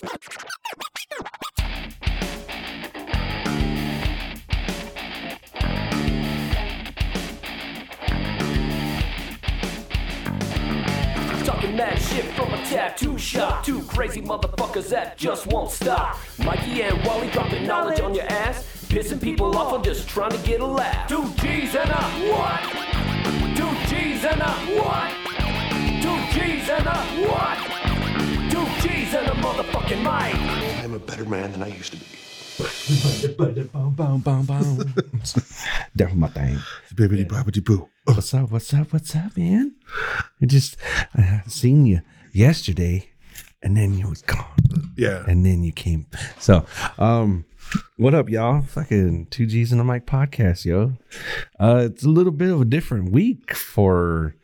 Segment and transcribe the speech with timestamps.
[0.00, 0.16] Talking
[11.76, 13.62] mad shit from a tattoo shop.
[13.62, 16.16] Two crazy motherfuckers that just won't stop.
[16.38, 18.64] Mikey and Wally dropping knowledge on your ass.
[18.88, 21.10] Pissing people off or just trying to get a laugh.
[21.10, 22.62] Two G's and a what?
[23.54, 25.12] Two G's and a what?
[26.00, 27.49] Two G's and a what?
[29.10, 30.84] Two G's and a motherfucking mic.
[30.84, 33.34] I'm a better man than I used to be.
[33.36, 34.94] Boom, boom, boom, boom.
[35.96, 36.58] Down my thing.
[36.94, 37.88] Bibbidi bobbidi boo.
[38.04, 38.50] What's up?
[38.52, 38.92] What's up?
[38.92, 39.74] What's up, man?
[40.40, 40.76] I just
[41.14, 43.08] I seen you yesterday,
[43.62, 44.46] and then you was gone,
[44.96, 45.24] Yeah.
[45.26, 46.06] and then you came.
[46.38, 46.64] So,
[46.98, 47.46] um,
[47.96, 48.62] what up, y'all?
[48.62, 50.92] Fucking two G's and a mic podcast, yo.
[51.58, 54.34] Uh, it's a little bit of a different week for.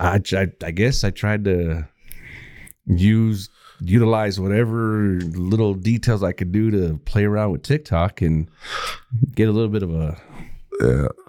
[0.00, 1.86] I I, I guess I tried to
[2.86, 3.48] use
[3.84, 8.48] utilize whatever little details I could do to play around with TikTok and
[9.34, 10.16] get a little bit of a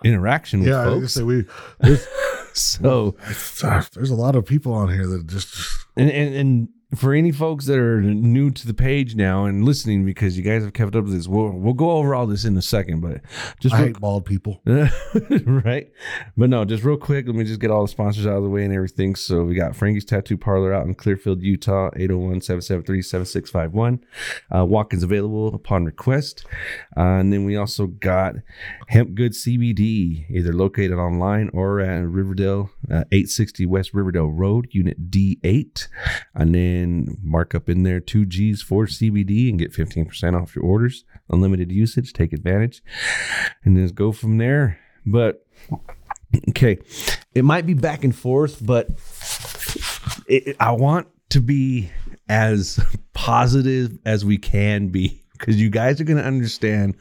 [0.04, 1.14] interaction with Yeah, I was gonna folks.
[1.14, 1.46] say we
[1.80, 2.08] there's,
[2.54, 3.16] So,
[3.94, 5.56] there's a lot of people on here that just
[5.96, 10.06] and, and and for any folks that are new to the page now and listening,
[10.06, 12.56] because you guys have kept up with this, we'll we'll go over all this in
[12.58, 13.22] a second, but
[13.60, 14.62] just I real, hate bald people.
[14.66, 15.92] right?
[16.38, 18.50] But no, just real quick, let me just get all the sponsors out of the
[18.50, 19.16] way and everything.
[19.16, 24.00] So we got Frankie's Tattoo Parlor out in Clearfield, Utah, 801-773-7651.
[24.54, 26.46] Uh, walk-ins available upon request.
[26.96, 28.36] Uh, and then we also got
[28.88, 35.12] Hemp Good CBD, either located online or at Riverdale, uh, 860 West Riverdale Road, Unit
[35.12, 35.88] D8.
[36.34, 36.85] And then
[37.22, 41.04] mark up in there two G's for CBD and get 15% off your orders.
[41.30, 42.82] Unlimited usage, take advantage.
[43.64, 44.80] And then go from there.
[45.06, 45.46] But
[46.50, 46.78] okay,
[47.34, 48.90] it might be back and forth, but
[50.28, 51.92] it- I want to be
[52.30, 52.80] as
[53.14, 56.96] positive as we can be because you guys are going to understand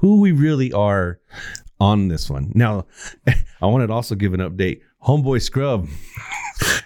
[0.00, 1.20] who we really are
[1.80, 2.52] on this one.
[2.54, 2.86] Now,
[3.26, 4.80] I wanted to also give an update.
[5.06, 5.88] Homeboy Scrub,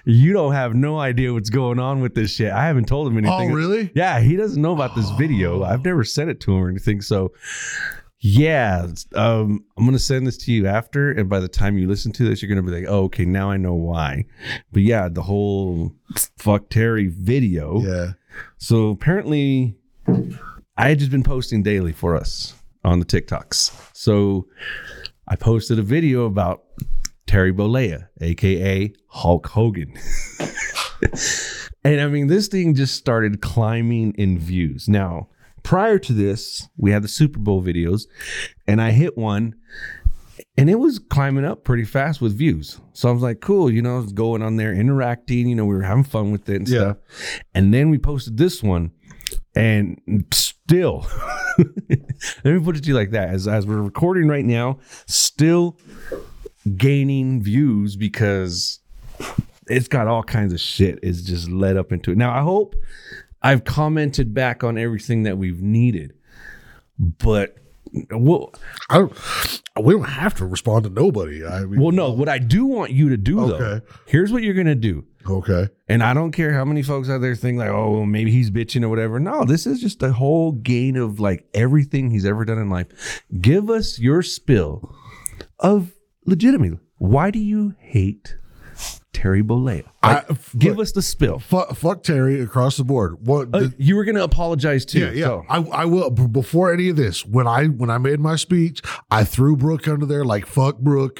[0.04, 2.52] you don't have no idea what's going on with this shit.
[2.52, 3.50] I haven't told him anything.
[3.50, 3.90] Oh, really?
[3.94, 5.64] Yeah, he doesn't know about this video.
[5.64, 7.00] I've never sent it to him or anything.
[7.00, 7.32] So,
[8.18, 12.12] yeah, um, I'm gonna send this to you after, and by the time you listen
[12.12, 14.26] to this, you're gonna be like, "Oh, okay, now I know why."
[14.70, 15.94] But yeah, the whole
[16.36, 17.80] fuck Terry video.
[17.80, 18.12] Yeah.
[18.58, 19.78] So apparently,
[20.76, 22.52] I had just been posting daily for us
[22.84, 23.72] on the TikToks.
[23.94, 24.46] So
[25.26, 26.64] I posted a video about
[27.30, 29.94] Terry Bollea, aka Hulk Hogan.
[31.84, 34.88] and I mean, this thing just started climbing in views.
[34.88, 35.28] Now,
[35.62, 38.08] prior to this, we had the Super Bowl videos,
[38.66, 39.54] and I hit one
[40.56, 42.80] and it was climbing up pretty fast with views.
[42.94, 45.64] So I was like, cool, you know, I was going on there interacting, you know,
[45.66, 46.78] we were having fun with it and Yeah.
[46.80, 46.96] stuff.
[47.54, 48.90] And then we posted this one
[49.54, 50.00] and
[50.32, 51.06] still
[51.58, 55.78] let me put it to you like that as as we're recording right now, still
[56.76, 58.80] gaining views because
[59.68, 62.18] it's got all kinds of shit is just led up into it.
[62.18, 62.74] Now I hope
[63.42, 66.14] I've commented back on everything that we've needed.
[66.98, 67.56] But
[68.10, 68.52] well,
[68.88, 69.12] I don't
[69.80, 71.44] we don't have to respond to nobody.
[71.46, 74.54] I mean Well, no, what I do want you to do though, here's what you're
[74.54, 75.04] gonna do.
[75.28, 75.68] okay.
[75.88, 78.84] And I don't care how many folks out there think like, oh, maybe he's bitching
[78.84, 79.18] or whatever.
[79.18, 83.22] No, this is just a whole gain of like everything he's ever done in life.
[83.40, 84.94] Give us your spill
[85.58, 85.92] of
[86.30, 86.78] legitimately.
[86.98, 88.36] Why do you hate
[89.12, 89.84] Terry Bollea?
[90.02, 91.38] Like, I- give us the spill.
[91.38, 93.16] Fuck, fuck Terry across the board.
[93.26, 95.00] What Uh, you were gonna apologize too.
[95.00, 95.24] Yeah, yeah.
[95.26, 96.10] so- I, I will.
[96.10, 98.80] Before any of this, when I when I made my speech,
[99.10, 101.18] I threw Brooke under there like fuck Brooke.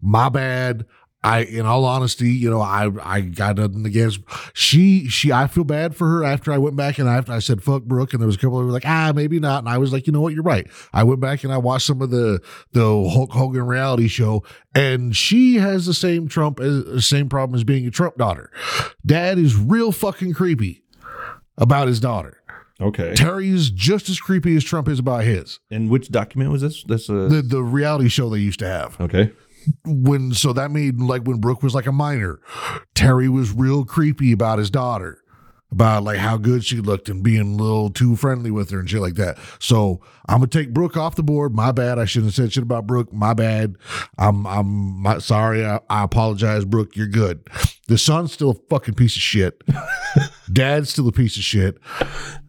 [0.00, 0.84] My bad.
[1.26, 4.20] I, in all honesty, you know, I I got nothing against
[4.54, 5.08] she.
[5.08, 7.82] She, I feel bad for her after I went back and after I said fuck
[7.82, 10.06] Brooke, and there was a couple of like ah maybe not, and I was like,
[10.06, 10.66] you know what, you're right.
[10.92, 12.40] I went back and I watched some of the
[12.72, 14.44] the Hulk Hogan reality show,
[14.74, 18.50] and she has the same Trump as same problem as being a Trump daughter.
[19.04, 20.82] Dad is real fucking creepy
[21.58, 22.40] about his daughter.
[22.80, 23.14] okay.
[23.14, 25.58] Terry is just as creepy as Trump is about his.
[25.70, 26.82] And which document was this?
[26.84, 29.00] This uh, The the reality show they used to have.
[29.00, 29.32] okay.
[29.84, 32.40] When so that made like when Brooke was like a minor,
[32.94, 35.22] Terry was real creepy about his daughter.
[35.72, 38.88] About like how good she looked and being a little too friendly with her and
[38.88, 39.36] shit like that.
[39.58, 41.56] So I'm gonna take Brooke off the board.
[41.56, 41.98] My bad.
[41.98, 43.12] I shouldn't have said shit about Brooke.
[43.12, 43.76] My bad.
[44.16, 45.66] I'm I'm my, sorry.
[45.66, 46.94] I, I apologize, Brooke.
[46.94, 47.48] You're good.
[47.88, 49.60] The son's still a fucking piece of shit.
[50.52, 51.78] Dad's still a piece of shit.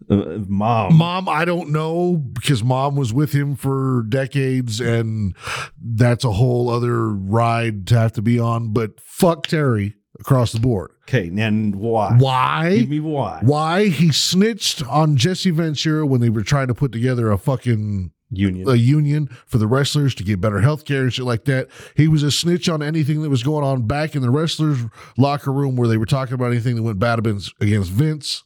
[0.09, 0.95] Uh, mom.
[0.95, 5.35] Mom, I don't know because mom was with him for decades and
[5.81, 8.73] that's a whole other ride to have to be on.
[8.73, 10.91] But fuck Terry across the board.
[11.03, 12.15] Okay, and why?
[12.17, 12.77] Why?
[12.79, 13.39] Give me why.
[13.41, 18.11] Why he snitched on Jesse Ventura when they were trying to put together a fucking
[18.29, 18.69] Union.
[18.69, 21.69] a union for the wrestlers to get better health care and shit like that.
[21.95, 24.79] He was a snitch on anything that was going on back in the wrestlers'
[25.17, 28.43] locker room where they were talking about anything that went bad against, against Vince.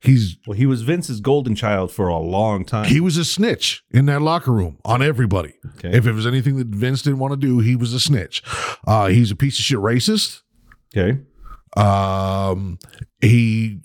[0.00, 2.86] He's well, he was Vince's golden child for a long time.
[2.86, 5.54] he was a snitch in that locker room on everybody.
[5.78, 5.96] Okay.
[5.96, 8.42] If it was anything that Vince didn't want to do, he was a snitch.
[8.86, 10.42] Uh, he's a piece of shit racist.
[10.96, 11.18] okay.
[11.76, 12.78] Um,
[13.20, 13.80] he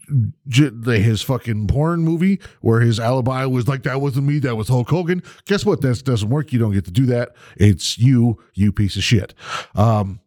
[0.86, 4.90] his fucking porn movie where his alibi was like that wasn't me, that was Hulk
[4.90, 5.22] Hogan.
[5.46, 5.82] Guess what?
[5.82, 6.54] That doesn't work.
[6.54, 7.36] You don't get to do that.
[7.58, 9.34] It's you, you piece of shit.
[9.76, 10.20] Um,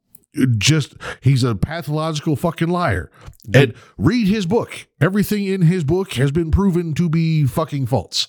[0.58, 3.10] just he's a pathological fucking liar.
[3.54, 4.88] And read his book.
[5.00, 8.26] Everything in his book has been proven to be fucking false.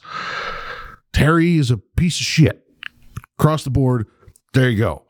[1.13, 2.63] Terry is a piece of shit.
[3.39, 4.07] Across the board.
[4.53, 5.03] There you go.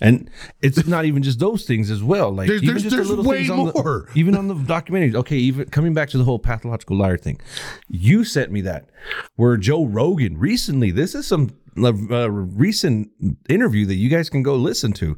[0.00, 0.30] And
[0.62, 2.30] it's not even just those things as well.
[2.30, 4.08] Like There's- even there's- just the there's little way things on more.
[4.12, 5.14] the even on the documentaries.
[5.16, 7.40] Okay, even coming back to the whole pathological liar thing,
[7.88, 8.88] you sent me that
[9.36, 10.90] where Joe Rogan recently.
[10.92, 13.10] This is some uh, recent
[13.48, 15.16] interview that you guys can go listen to.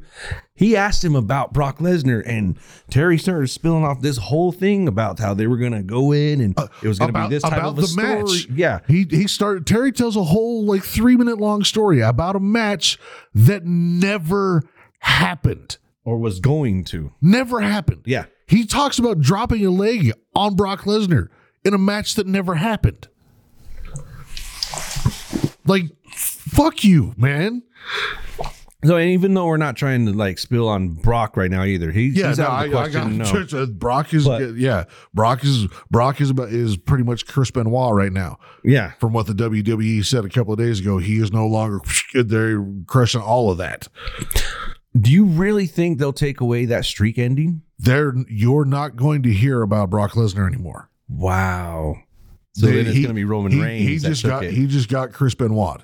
[0.55, 2.57] He asked him about Brock Lesnar, and
[2.89, 6.41] Terry started spilling off this whole thing about how they were going to go in
[6.41, 8.55] and it was going to be this type of a story.
[8.55, 12.39] Yeah, He he started Terry tells a whole like three minute long story about a
[12.39, 12.97] match
[13.35, 14.63] that never
[14.99, 15.77] happened.
[16.03, 17.11] or was going to.
[17.21, 18.01] Never happened.
[18.05, 18.25] Yeah.
[18.47, 21.27] He talks about dropping a leg on Brock Lesnar
[21.65, 23.09] in a match that never happened.
[25.65, 25.83] Like,
[26.17, 27.63] fuck you, man.
[28.85, 31.91] So and even though we're not trying to like spill on Brock right now either,
[31.91, 33.17] he, Yeah, he's no, out of the I got question.
[33.17, 33.25] no.
[33.25, 34.83] church, uh, Brock is But- yeah,
[35.15, 38.37] Brock is Brock is about is pretty much Chris Benoit right now.
[38.63, 41.79] Yeah, From what the WWE said a couple of days ago, he is no longer
[42.13, 43.87] they're crushing all of that.
[44.99, 47.63] Do you really think they'll take away that streak ending?
[47.79, 50.89] They're you're not going to hear about Brock Lesnar anymore.
[51.09, 51.95] Wow.
[52.53, 53.87] So They- then it's he- going to be Roman he, Reigns.
[53.89, 54.53] He just got it.
[54.53, 55.81] he just got Chris Benoit.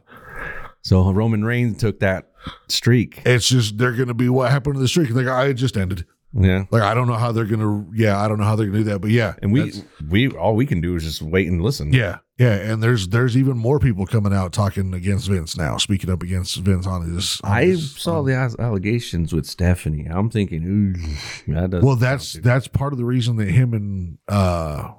[0.83, 2.29] So Roman Reigns took that
[2.67, 3.21] streak.
[3.25, 5.09] It's just they're going to be what happened to the streak.
[5.09, 6.05] Like I just ended.
[6.35, 6.65] Yeah.
[6.71, 7.91] Like I don't know how they're going to.
[7.95, 8.99] Yeah, I don't know how they're going to do that.
[8.99, 9.71] But yeah, And we
[10.09, 11.93] we all we can do is just wait and listen.
[11.93, 16.09] yeah, yeah, and there's there's even more people coming out talking against Vince now, speaking
[16.09, 17.39] up against Vince on his.
[17.43, 20.07] on I his- saw the allegations with Stephanie.
[20.09, 24.17] I'm thinking, ooh, that doesn't Well, that's that's part of the reason that him and
[24.27, 24.89] uh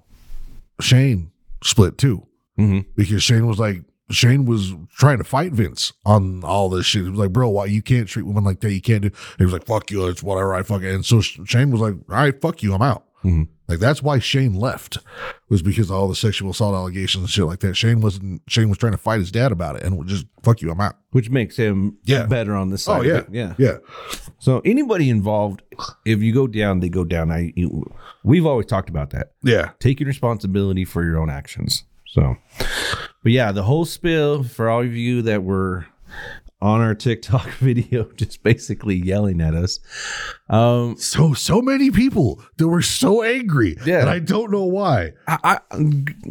[0.81, 1.31] Shane
[1.65, 2.27] split too,
[2.59, 2.87] Mhm.
[2.97, 7.05] because Shane was like Shane was trying to fight Vince on all this shit.
[7.05, 8.73] He was like, "Bro, why you can't treat women like that?
[8.73, 11.71] You can't do." He was like, "Fuck you, it's whatever I fucking." And so Shane
[11.71, 13.49] was like, "All right, fuck you, I'm out." Mhm.
[13.67, 14.99] Like that's why Shane left
[15.49, 17.75] was because of all the sexual assault allegations and shit like that.
[17.75, 18.43] Shane wasn't.
[18.47, 20.97] Shane was trying to fight his dad about it, and just fuck you, I'm out.
[21.13, 22.27] which makes him Yeah.
[22.27, 23.01] better on this side.
[23.01, 23.55] Oh yeah, yeah.
[23.57, 23.79] yeah.
[24.39, 25.63] So anybody involved,
[26.05, 27.31] if you go down, they go down.
[27.31, 27.91] I you,
[28.23, 29.33] we've always talked about that.
[29.43, 29.71] Yeah.
[29.81, 31.85] taking responsibility for your own actions.
[32.15, 32.37] So,
[33.25, 35.87] but yeah, the whole spill for all of you that were
[36.63, 39.81] on our TikTok video, just basically yelling at us.
[40.49, 44.03] Um, So so many people that were so angry, Yeah.
[44.03, 45.15] and I don't know why.
[45.27, 45.59] I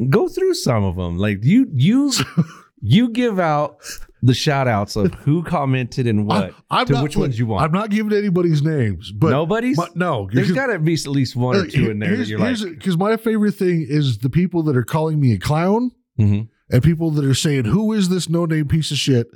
[0.10, 1.18] go through some of them.
[1.18, 2.14] Like you, you,
[2.86, 3.78] you give out
[4.22, 7.64] the shout outs of who commented and what I'm to not- which ones you want.
[7.66, 9.78] I'm not giving anybody's names, but Nobody's?
[9.78, 12.58] but no, There's got to be at least one or two in there you're like,
[12.60, 15.92] because my favorite thing is the people that are calling me a clown.
[16.20, 16.48] Mhm.
[16.72, 19.28] And people that are saying, "Who is this no-name piece of shit?"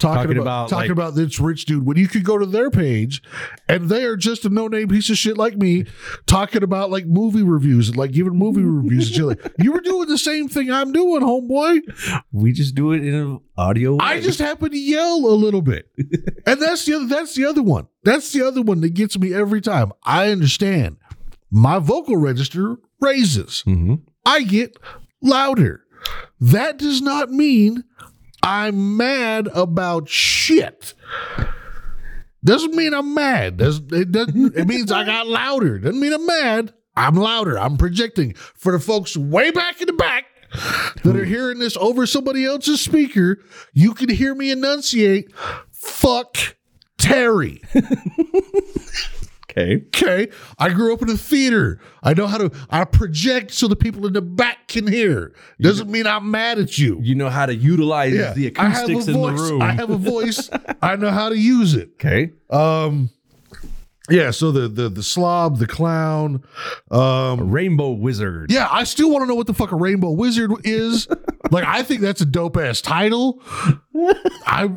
[0.00, 2.44] Talking, Talking about, about, talking like- about this rich dude when you could go to
[2.44, 3.22] their page,
[3.68, 5.84] and they are just a no-name piece of shit like me,
[6.26, 9.28] talking about like movie reviews and like giving movie reviews and.
[9.28, 12.22] Like, you were doing the same thing I'm doing, homeboy.
[12.32, 13.98] we just do it in an audio.
[14.00, 15.88] I just happen to yell a little bit.
[16.46, 17.86] and that's the other that's the other one.
[18.02, 19.92] That's the other one that gets me every time.
[20.04, 20.96] I understand.
[21.50, 23.62] My vocal register raises.
[23.68, 24.00] Mhm.
[24.26, 24.76] I get
[25.22, 25.84] louder.
[26.40, 27.84] That does not mean
[28.42, 30.94] I'm mad about shit.
[32.44, 33.60] Doesn't mean I'm mad.
[33.60, 35.78] It doesn't it means I got louder.
[35.78, 36.74] Doesn't mean I'm mad.
[36.96, 37.58] I'm louder.
[37.58, 38.34] I'm projecting.
[38.34, 40.26] For the folks way back in the back
[41.04, 43.38] that are hearing this over somebody else's speaker,
[43.72, 45.32] you can hear me enunciate
[45.70, 46.36] fuck
[46.98, 47.62] Terry.
[49.52, 49.84] okay.
[49.86, 50.28] Okay.
[50.58, 51.80] I grew up in a theater.
[52.02, 55.32] I know how to I project so the people in the back can hear.
[55.60, 56.98] Doesn't mean I'm mad at you.
[57.02, 58.32] You know how to utilize Yeah.
[58.32, 59.62] the I have a acoustics in the room.
[59.62, 60.50] I have a voice.
[60.82, 61.90] I know how to use it.
[61.94, 62.32] okay.
[62.50, 63.10] Um
[64.10, 66.42] yeah, so the the the slob, the clown,
[66.90, 68.50] um Rainbow Wizard.
[68.50, 71.06] yeah, I still want to know what the fuck a rainbow wizard is.
[71.52, 73.40] like I think that's a dope ass title.
[74.44, 74.70] I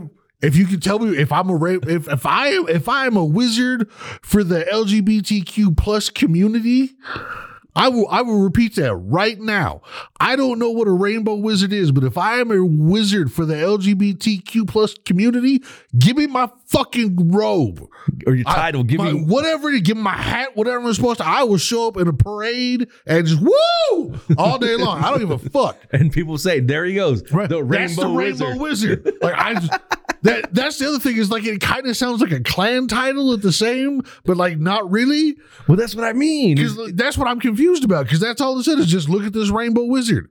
[0.45, 3.05] if you can tell me if I'm a ra- if if I am if I
[3.07, 6.91] am a wizard for the LGBTQ plus community,
[7.75, 9.81] I will I will repeat that right now.
[10.19, 13.45] I don't know what a rainbow wizard is, but if I am a wizard for
[13.45, 15.61] the LGBTQ plus community,
[15.97, 17.85] give me my fucking robe.
[18.25, 18.83] or your title.
[18.83, 21.25] give My- me whatever to give me my hat, whatever I'm supposed to.
[21.27, 25.03] I will show up in a parade and just woo all day long.
[25.03, 25.77] I don't give a fuck.
[25.91, 27.49] and people say, there he goes, Right.
[27.49, 29.03] the rainbow, that's the rainbow wizard.
[29.03, 29.17] wizard.
[29.21, 29.73] Like I just,
[30.25, 33.33] that that's the other thing is like it kind of sounds like a clan title
[33.33, 35.35] at the same, but like not really.
[35.67, 36.55] Well, that's what I mean.
[36.55, 38.05] Because uh, that's what I'm confused about.
[38.05, 40.29] Because that's all it said is just look at this rainbow wizard.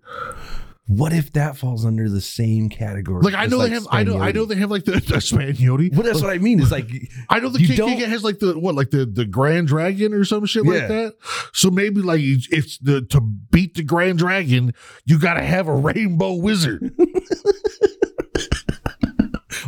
[0.87, 3.23] What if that falls under the same category?
[3.23, 5.91] Like I know they have, I know, I know they have like the, the Spanioti.
[5.91, 6.61] Well, that's what I mean.
[6.61, 6.91] It's like
[7.31, 10.27] I know the KKK don't- has like the what, like the the Grand Dragon or
[10.27, 10.73] some shit Yeah.
[10.73, 11.15] like that.
[11.55, 14.75] So maybe like it's the to beat the Grand Dragon,
[15.07, 16.93] you got to have a rainbow wizard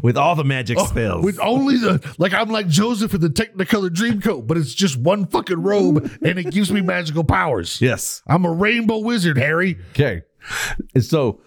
[0.06, 1.24] with all the magic oh, spells.
[1.24, 5.26] with only the like I'm like Joseph in the Technicolor Dreamcoat, but it's just one
[5.26, 7.80] fucking robe and it gives me magical powers.
[7.80, 8.22] yes.
[8.24, 9.78] I'm a rainbow wizard, Harry.
[9.90, 10.22] Okay.
[10.94, 11.40] And so,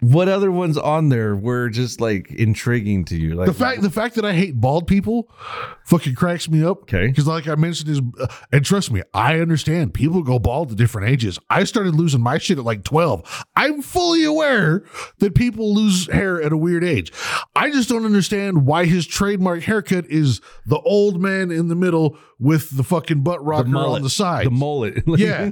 [0.00, 3.34] what other ones on there were just like intriguing to you?
[3.34, 5.30] Like The fact the fact that I hate bald people
[5.84, 6.82] fucking cracks me up.
[6.82, 7.06] Okay.
[7.06, 10.76] Because like I mentioned is uh, and trust me, I understand people go bald at
[10.76, 11.38] different ages.
[11.48, 13.46] I started losing my shit at like 12.
[13.56, 14.84] I'm fully aware
[15.18, 17.12] that people lose hair at a weird age.
[17.54, 22.18] I just don't understand why his trademark haircut is the old man in the middle
[22.38, 24.46] with the fucking butt rocker on the side.
[24.46, 25.02] the mullet.
[25.06, 25.50] yeah.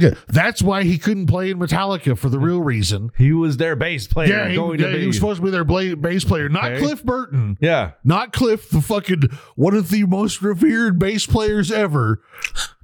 [0.00, 0.14] Yeah.
[0.28, 3.10] That's why he couldn't play in Metallica for the real reason.
[3.18, 4.28] he was their bass player.
[4.28, 6.64] Yeah, he, going yeah, to he was supposed to be their bla- bass player, not
[6.72, 6.80] Okay.
[6.80, 7.56] Cliff Burton.
[7.60, 7.92] yeah.
[8.04, 9.22] Not Cliff, the fucking
[9.56, 12.22] one of the most revered bass players ever.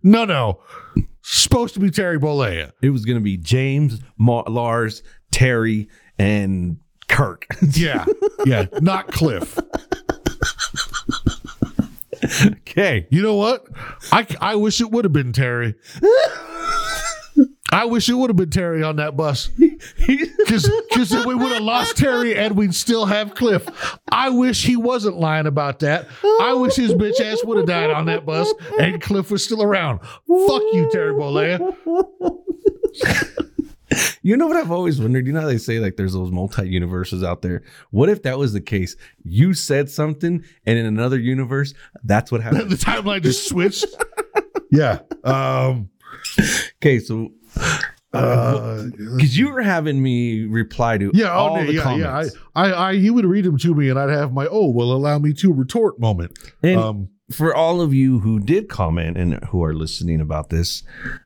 [0.03, 0.61] No, no.
[1.23, 2.71] Supposed to be Terry Bollea.
[2.83, 7.47] It was going to be James, Ma- Lars, Terry, and Kirk.
[7.73, 8.05] Yeah.
[8.45, 8.67] Yeah.
[8.81, 9.59] Not Cliff.
[12.47, 13.07] okay.
[13.11, 13.67] You know what?
[14.13, 15.75] I, I wish it would have been Terry.
[17.73, 19.51] I wish it would have been Terry on that bus.
[20.07, 23.69] Because we would have lost Terry and we'd still have Cliff.
[24.11, 26.07] I wish he wasn't lying about that.
[26.41, 29.63] I wish his bitch ass would have died on that bus and Cliff was still
[29.63, 29.99] around.
[30.01, 31.77] Fuck you, Terry Bollea.
[34.23, 35.27] You know what I've always wondered?
[35.27, 37.63] You know how they say like there's those multi universes out there?
[37.91, 38.97] What if that was the case?
[39.23, 42.71] You said something, and in another universe, that's what happened.
[42.71, 43.87] the timeline just switched.
[44.71, 45.01] yeah.
[45.23, 45.91] Um
[46.79, 47.31] okay, so
[48.13, 48.85] uh,
[49.17, 52.35] because you were having me reply to yeah, oh, all the yeah, comments.
[52.35, 52.41] yeah.
[52.55, 54.93] I, I, I, you would read them to me, and I'd have my oh, well,
[54.93, 56.39] allow me to retort moment.
[56.63, 60.83] And um, for all of you who did comment and who are listening about this,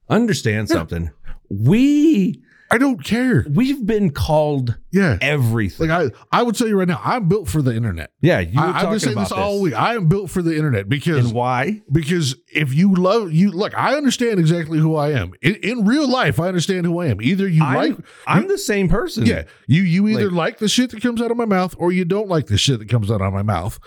[0.09, 1.11] understand something.
[1.49, 3.45] We I don't care.
[3.51, 5.89] we've been called Yeah, everything.
[5.89, 8.13] like I, I would tell you right now, I'm built for the internet.
[8.21, 9.75] yeah, you I, I've talking been saying about this all week.
[9.75, 11.81] I am built for the internet because And why?
[11.91, 16.09] because if you love you, look, I understand exactly who I am in, in real
[16.09, 16.39] life.
[16.39, 17.21] I understand who I am.
[17.21, 19.27] Either you I'm, like, I'm the same person.
[19.27, 21.91] yeah, you you either Like- like the shit that comes out of my mouth or
[21.93, 23.79] you don't like the shit that comes out of my mouth.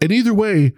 [0.00, 0.72] And either way,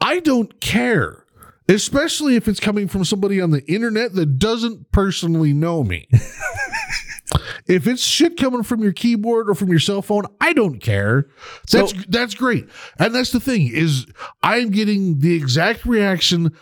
[0.00, 1.23] I don't care.
[1.68, 6.06] Especially if it's coming from somebody on the internet that doesn't personally know me.
[7.66, 11.26] if it's shit coming from your keyboard or from your cell phone, I don't care.
[11.70, 12.68] That's So- that's great.
[12.98, 14.06] And that's the thing is
[14.42, 16.54] I'm getting the exact reaction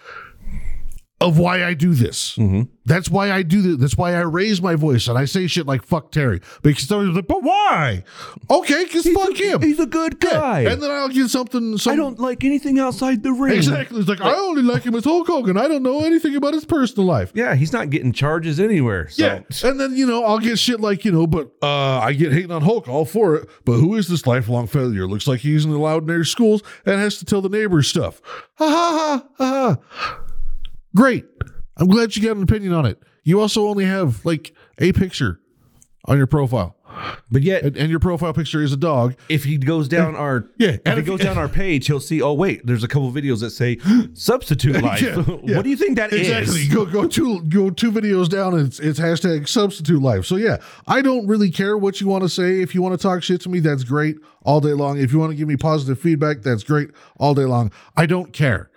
[1.22, 2.36] of why I do this.
[2.36, 2.62] Mm-hmm.
[2.84, 3.76] That's why I do this.
[3.78, 7.14] That's why I raise my voice and I say shit like "fuck Terry" because somebody's
[7.14, 8.02] like, "But why?"
[8.50, 9.62] Okay, because fuck him.
[9.62, 10.30] He's a good Yeah.
[10.32, 10.60] guy.
[10.62, 11.78] And then I'll get something.
[11.78, 13.54] Some, I don't like anything outside the ring.
[13.56, 14.00] exactly.
[14.00, 15.56] It's like I only like him as Hulk Hogan.
[15.56, 17.30] I don't know anything about his personal life.
[17.34, 19.08] Yeah, he's not getting charges anywhere.
[19.08, 19.24] So.
[19.24, 22.32] Yeah, and then you know I'll get shit like you know, but uh, I get
[22.32, 23.48] hating on Hulk all for it.
[23.64, 25.06] But who is this lifelong failure?
[25.06, 28.20] Looks like he's in the loud near schools and has to tell the neighbors stuff.
[28.58, 30.18] Ha ha ha ha.
[30.94, 31.24] Great.
[31.76, 33.02] I'm glad you got an opinion on it.
[33.24, 35.40] You also only have like a picture
[36.06, 36.76] on your profile,
[37.30, 39.14] But yet, and, and your profile picture is a dog.
[39.28, 42.20] if he goes down our Yeah, if and he goes down our page, he'll see.
[42.20, 43.78] Oh wait, there's a couple videos that say
[44.14, 45.00] substitute life.
[45.02, 45.56] Yeah, yeah.
[45.56, 46.28] What do you think that is?
[46.28, 46.66] exactly.
[46.74, 50.26] Go go two go two videos down and it's, it's hashtag substitute life.
[50.26, 50.56] So yeah,
[50.88, 52.60] I don't really care what you want to say.
[52.60, 54.98] If you want to talk shit to me, that's great all day long.
[54.98, 57.70] If you want to give me positive feedback, that's great all day long.
[57.96, 58.70] I don't care.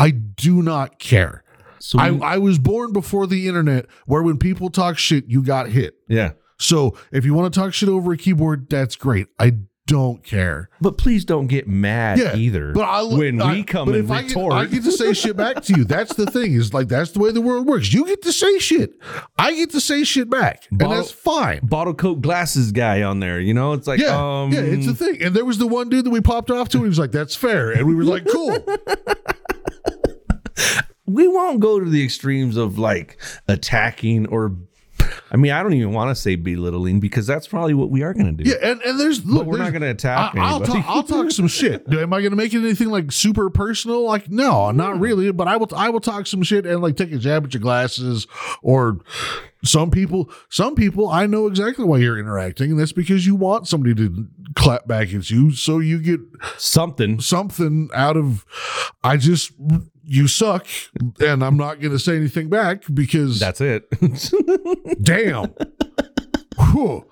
[0.00, 1.41] I do not care.
[1.82, 5.42] So I, we- I was born before the internet where when people talk shit, you
[5.42, 5.94] got hit.
[6.08, 6.32] Yeah.
[6.58, 9.26] So if you want to talk shit over a keyboard, that's great.
[9.38, 9.56] I
[9.88, 10.70] don't care.
[10.80, 12.72] But please don't get mad Yeah, either.
[12.72, 14.92] But I, when I- we come but and if I get, retort, I get to
[14.92, 15.82] say shit back to you.
[15.82, 16.54] That's the thing.
[16.54, 17.92] Is like that's the way the world works.
[17.92, 18.92] You get to say shit.
[19.36, 21.66] I get to say shit back, and that's fine.
[21.66, 23.40] bottle coat glasses guy on there.
[23.40, 25.20] You know, it's like, Yeah, um, yeah, it's a thing.
[25.20, 26.76] And there was the one dude that we popped off to.
[26.78, 28.64] And he was like, "That's fair," and we were like, "Cool."
[31.06, 33.18] we won't go to the extremes of like
[33.48, 34.56] attacking or.
[35.32, 38.14] I mean, I don't even want to say belittling because that's probably what we are
[38.14, 38.48] going to do.
[38.48, 40.72] Yeah, and, and there's look, we're not gonna attack I, I'll, anybody.
[40.80, 41.92] talk, I'll talk some shit.
[41.92, 44.04] Am I going to make it anything like super personal?
[44.04, 45.32] Like, no, not really.
[45.32, 45.68] But I will.
[45.74, 48.26] I will talk some shit and like take a jab at your glasses.
[48.62, 48.98] Or
[49.64, 53.66] some people, some people, I know exactly why you're interacting, and that's because you want
[53.66, 56.20] somebody to clap back at you, so you get
[56.58, 57.20] Something.
[57.20, 58.44] something out of.
[59.02, 59.52] I just
[60.04, 60.66] you suck,
[61.20, 63.88] and I'm not going to say anything back because That's it.
[65.02, 65.54] damn.
[66.72, 67.04] Whew.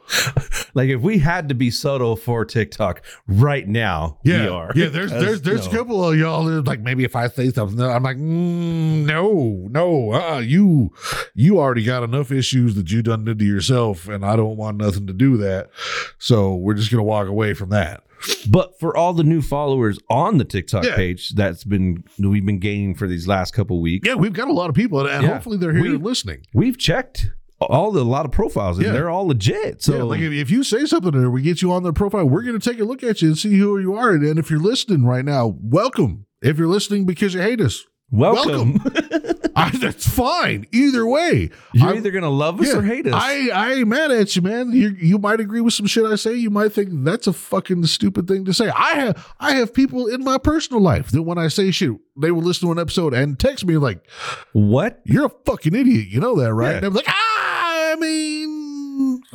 [0.74, 4.72] like if we had to be subtle for TikTok right now, Yeah, we are.
[4.74, 4.88] yeah.
[4.88, 8.02] There's there's there's a couple of y'all that like maybe if I say something, I'm
[8.02, 10.92] like, mm, no, no, uh, you
[11.34, 14.76] you already got enough issues that you done did to yourself, and I don't want
[14.76, 15.70] nothing to do that.
[16.18, 18.04] So we're just gonna walk away from that.
[18.50, 20.96] But for all the new followers on the TikTok Yeah.
[20.96, 24.52] page that's been we've been gaining for these last couple weeks, Yeah, we've got a
[24.52, 25.34] lot of people, and, Yeah.
[25.34, 26.38] hopefully they're here We- and listening.
[26.54, 28.92] we've checked all the a lot of profiles and Yeah.
[28.92, 29.82] they're all legit.
[29.82, 32.24] So like if, if you say something there, we get you on their profile.
[32.26, 34.10] We're going to take a look at you and see who you are.
[34.14, 36.24] And if you're listening right now, welcome.
[36.42, 38.80] If you're listening because you hate us, welcome.
[39.56, 40.66] I, that's fine.
[40.72, 43.14] Either way, You're I'm- either gonna love us Yeah, or hate us.
[43.14, 44.72] I, I ain't mad at you, man.
[44.72, 46.34] You you might agree with some shit I say.
[46.34, 48.68] You might think that's a fucking stupid thing to say.
[48.68, 52.30] I have I have people in my personal life that when I say shit, they
[52.30, 54.06] will listen to an episode and text me like,
[54.52, 55.00] what?
[55.04, 56.70] "You're a fucking idiot." You know that, right?
[56.70, 56.76] Yeah.
[56.78, 58.39] And I'm like, ah, I mean,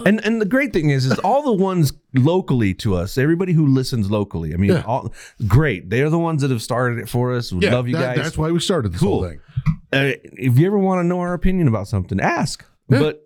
[0.06, 3.66] And and the great thing is, is all the ones locally to us, everybody who
[3.66, 4.54] listens locally.
[4.54, 4.84] I mean, Yeah.
[4.86, 5.14] all
[5.48, 5.90] great.
[5.90, 7.54] They're the ones that have started it for us.
[7.54, 8.24] We yeah, love you that- guys.
[8.26, 9.22] That's why we started this Cool.
[9.22, 9.40] whole thing.
[9.94, 12.66] uh, if you ever want to know our opinion about something, ask.
[12.90, 13.22] But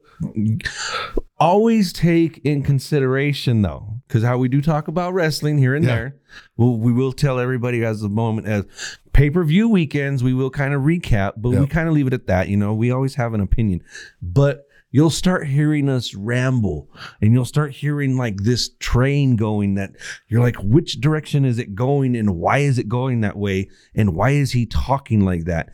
[1.40, 5.96] always take in consideration though, because how we do talk about wrestling here and Yeah.
[5.96, 6.16] there.
[6.58, 8.66] Well, we will tell everybody as the moment as
[9.14, 10.24] pay per view weekends.
[10.24, 12.48] We will kind of recap, but we kind of leave it at that.
[12.50, 13.82] You know, we always have an opinion,
[14.22, 14.66] but.
[14.92, 16.90] You'll start hearing us ramble
[17.22, 19.92] and you'll start hearing like this train going that
[20.28, 23.70] you're like, which direction is it going and why is it going that way?
[23.96, 25.70] And why is he talking like that?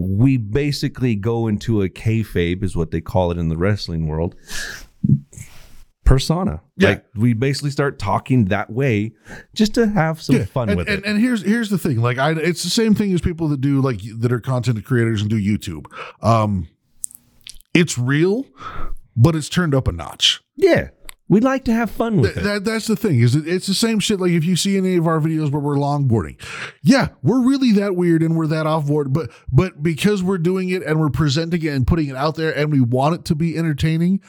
[0.00, 4.36] we basically go into a kayfabe, is what they call it in the wrestling world.
[6.04, 6.88] Persona, Yeah.
[6.90, 9.12] like we basically start talking that way
[9.54, 11.04] just to have some fun and, with and, it.
[11.04, 12.00] and here's here's the thing.
[12.00, 15.20] Like I, it's the same thing as people that do like that are content creators
[15.20, 15.84] and do YouTube.
[16.22, 16.68] Um,
[17.78, 18.46] it's real,
[19.16, 20.40] but it's turned up a notch.
[20.56, 20.88] yeah,
[21.30, 22.48] we like to have fun with Th- it.
[22.48, 24.96] that, that's the thing is it, it's the same shit like if you see any
[24.96, 26.40] of our videos where we're longboarding
[26.82, 30.82] yeah we're really that weird and we're that offboard but but because we're doing it
[30.84, 33.58] and we're presenting it and putting it out there and we want it to be
[33.58, 34.22] entertaining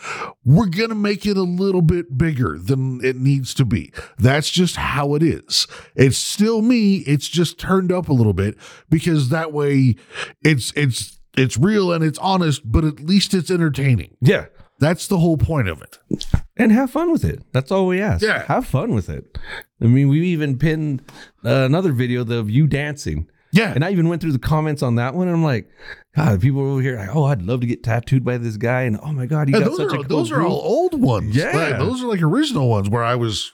[0.43, 4.75] we're gonna make it a little bit bigger than it needs to be that's just
[4.75, 8.57] how it is it's still me it's just turned up a little bit
[8.89, 9.95] because that way
[10.41, 14.45] it's it's it's real and it's honest but at least it's entertaining yeah,
[14.79, 15.99] that's the whole point of it
[16.57, 17.41] and have fun with it.
[17.53, 18.23] That's all we ask.
[18.23, 18.43] Yeah.
[18.45, 19.37] have fun with it.
[19.81, 21.01] I mean, we even pinned
[21.45, 23.27] uh, another video of you dancing.
[23.51, 25.69] yeah And I even went through the comments on that one, and I'm like,
[26.25, 28.99] God, people over here, like, oh, I'd love to get tattooed by this guy, and
[29.01, 30.99] oh my God, he Yeah, got those such are a cool those are all old
[31.01, 31.35] ones.
[31.35, 31.77] Yeah.
[31.77, 33.51] Those are like original ones where I was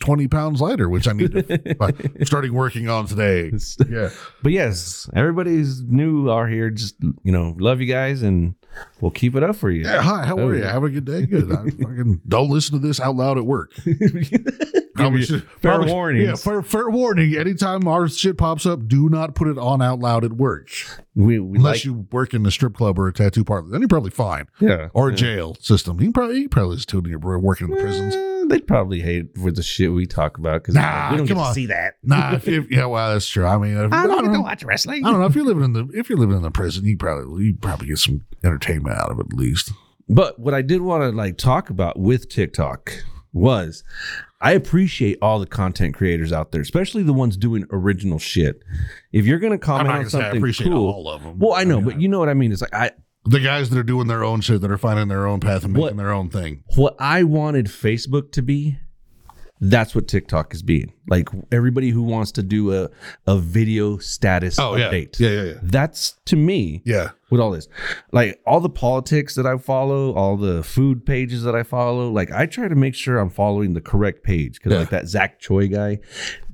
[0.00, 3.52] twenty pounds lighter, which I need to starting working on today.
[3.88, 4.10] Yeah,
[4.42, 6.70] But yes, everybody's new are here.
[6.70, 8.54] Just you know, love you guys, and
[9.00, 9.84] we'll keep it up for you.
[9.84, 10.00] yeah.
[10.02, 10.48] Hi, how Oh.
[10.48, 10.62] are you?
[10.64, 11.26] Have a good day.
[11.26, 11.50] Good.
[11.52, 13.72] I fucking don't listen to this out loud at work.
[14.94, 16.28] Probably should- fair probably- warnings.
[16.28, 17.34] Yeah, fair, fair warning.
[17.34, 20.68] Anytime our shit pops up, do not put it on out loud at work
[21.14, 23.68] We, we unless like, you work in a strip club or a tattoo parlor.
[23.70, 24.48] Then you're probably fine.
[24.60, 26.00] yeah, Or a jail system.
[26.00, 28.14] You probably you probably listen to it when you're working in the prisons.
[28.14, 31.34] Eh, they'd probably hate for the shit we talk about because Nah, we don't get
[31.34, 31.54] come to on.
[31.54, 31.94] see that.
[32.02, 33.46] Nah, if, if, yeah, well, that's true.
[33.46, 34.42] I mean, if, I don't know.
[34.42, 35.06] watch wrestling.
[35.06, 36.96] I don't know if you're living in the if you're living in the prison, you
[36.98, 38.24] probably you probably get some
[38.62, 39.72] entertainment out of it at least.
[40.08, 42.92] But what I did want to like talk about with TikTok
[43.32, 43.82] was
[44.40, 48.62] I appreciate all the content creators out there, especially the ones doing original shit.
[49.12, 51.38] If you're gonna comment on gonna something appreciate cool, all of them.
[51.38, 52.52] well, I know, I mean, but you know what I mean.
[52.52, 52.90] It's like I
[53.24, 55.72] The guys that are doing their own shit, that are finding their own path and
[55.72, 56.64] making What- their own thing.
[56.74, 58.78] what I wanted Facebook to be,
[59.60, 60.92] that's what TikTok is being.
[61.08, 62.90] Like everybody who wants to do a
[63.26, 65.20] a video status oh, update.
[65.20, 67.10] Oh, yeah, yeah, yeah, That's to me yeah.
[67.32, 67.66] With all this.
[68.12, 72.30] Like all the politics that I follow, all the food pages that I follow, like
[72.30, 74.78] I try to make sure I'm following the correct page because Yeah.
[74.80, 75.98] like that Zach Choi guy,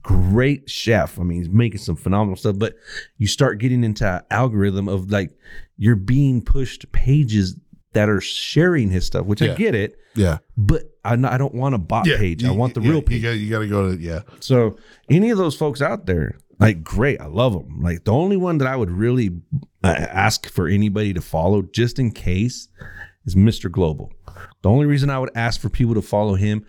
[0.02, 1.18] great chef.
[1.18, 2.58] I mean, he's making some phenomenal stuff.
[2.58, 2.76] But
[3.16, 5.36] you start getting into algorithm of like
[5.76, 7.56] you're being pushed pages
[7.94, 9.98] that are sharing his stuff, which I get it.
[10.14, 10.38] Yeah.
[10.56, 12.44] But I, not, I don't want a bot page.
[12.44, 13.24] I want the yeah, real page.
[13.24, 14.20] You got to go to yeah.
[14.40, 14.76] So
[15.10, 17.80] any of those folks out there, like great, I love them.
[17.82, 19.30] Like the only one that I would really
[19.84, 22.68] uh, ask for anybody to follow, just in case,
[23.26, 23.70] is Mr.
[23.70, 24.12] Global.
[24.62, 26.64] The only reason I would ask for people to follow him,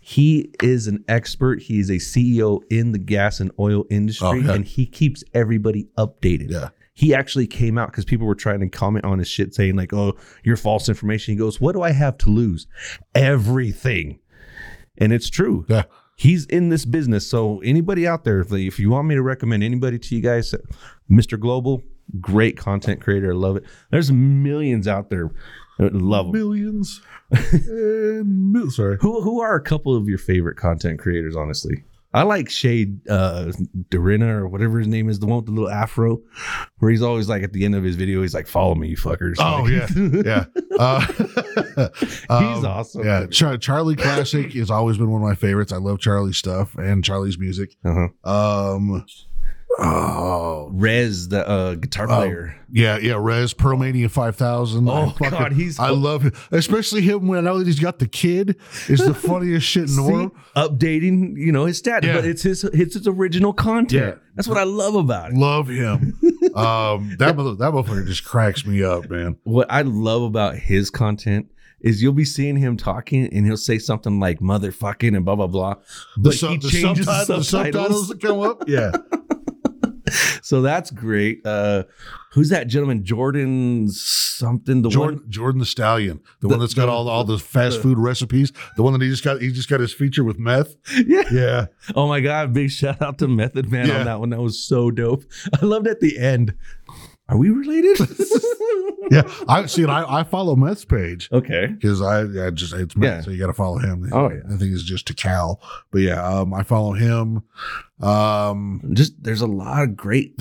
[0.00, 1.62] he is an expert.
[1.62, 4.54] He's a CEO in the gas and oil industry, Okay.
[4.54, 6.50] and he keeps everybody updated.
[6.50, 6.68] Yeah.
[6.94, 9.92] He actually came out because people were trying to comment on his shit saying, like,
[9.92, 11.32] oh, you're false information.
[11.34, 12.66] He goes, What do I have to lose?
[13.14, 14.20] Everything.
[14.98, 15.82] And it's true Yeah.
[16.16, 17.28] He's in this business.
[17.28, 20.54] So anybody out there, if, if you want me to recommend anybody to you guys,
[21.10, 21.38] Mr.
[21.38, 21.82] Global,
[22.20, 23.64] great content creator, I love it.
[23.90, 25.30] There's millions out there,
[25.78, 26.32] love.
[26.32, 27.00] Millions.
[27.30, 28.98] and mil- sorry.
[29.00, 31.36] Who who are a couple of your favorite content creators?
[31.36, 31.84] Honestly,
[32.16, 33.52] I like Shade uh,
[33.90, 36.20] Dorina or whatever his name is, the one with the little afro,
[36.78, 38.96] where he's always like at the end of his video, he's like, "Follow me, you
[38.96, 40.44] fuckers." Oh Like- yeah, yeah.
[40.78, 41.00] Uh,
[41.96, 43.02] He's awesome.
[43.06, 45.72] Yeah, Char- Charlie Classic has always been one of my favorites.
[45.72, 47.76] I love Charlie's stuff and Charlie's music.
[47.82, 48.08] Uh-huh.
[48.76, 49.06] Um,
[49.78, 52.56] oh Rez, the uh, guitar player.
[52.70, 53.16] yeah, yeah.
[53.18, 54.88] Rez Pearlmania Five Thousand.
[54.88, 58.06] Oh, God, he's- I love him, especially him when I know that he's got the
[58.08, 58.56] kid.
[58.88, 60.32] Is the funniest shit in the world.
[60.56, 62.14] updating, you know, his stats, Yeah.
[62.16, 64.16] but it's his it's his original content.
[64.16, 64.22] Yeah.
[64.34, 65.36] That's what I love about it.
[65.36, 66.18] Love him.
[66.54, 69.36] um, that mother, that motherfucker just cracks me up, man.
[69.44, 71.46] What I love about his content
[71.80, 75.46] is you'll be seeing him talking and he'll say something like motherfucking and blah blah
[75.46, 75.74] blah.
[76.16, 78.08] The, But su- he the changes subtitles, the the subtitles.
[78.08, 78.64] that come up.
[78.68, 78.92] Yeah.
[80.42, 81.40] So that's great.
[81.44, 81.84] Uh
[82.32, 83.04] who's that gentleman?
[83.04, 87.08] Jordan something the Jordan, one Jordan the Stallion, the, The- one that's got the- all
[87.08, 89.92] all the fast food recipes, the one that he just got he just got his
[89.92, 90.76] feature with meth.
[91.06, 91.24] Yeah.
[91.32, 93.98] Yeah, Oh my god, big shout out to Method Man Yeah.
[94.00, 94.30] on that one.
[94.30, 95.24] That was so dope.
[95.60, 96.54] I loved at the end.
[97.28, 97.98] Are we related?
[99.10, 99.22] yeah.
[99.48, 99.84] I see.
[99.84, 101.66] I I follow Meth's page okay.
[101.66, 103.20] because I, I just it's Meth, Yeah.
[103.22, 104.08] so you got to follow him.
[104.12, 104.40] Oh, yeah.
[104.46, 105.60] I think it's just to Cal,
[105.90, 107.42] but yeah, um, I follow him.
[108.00, 110.38] Um, Just there's a lot of great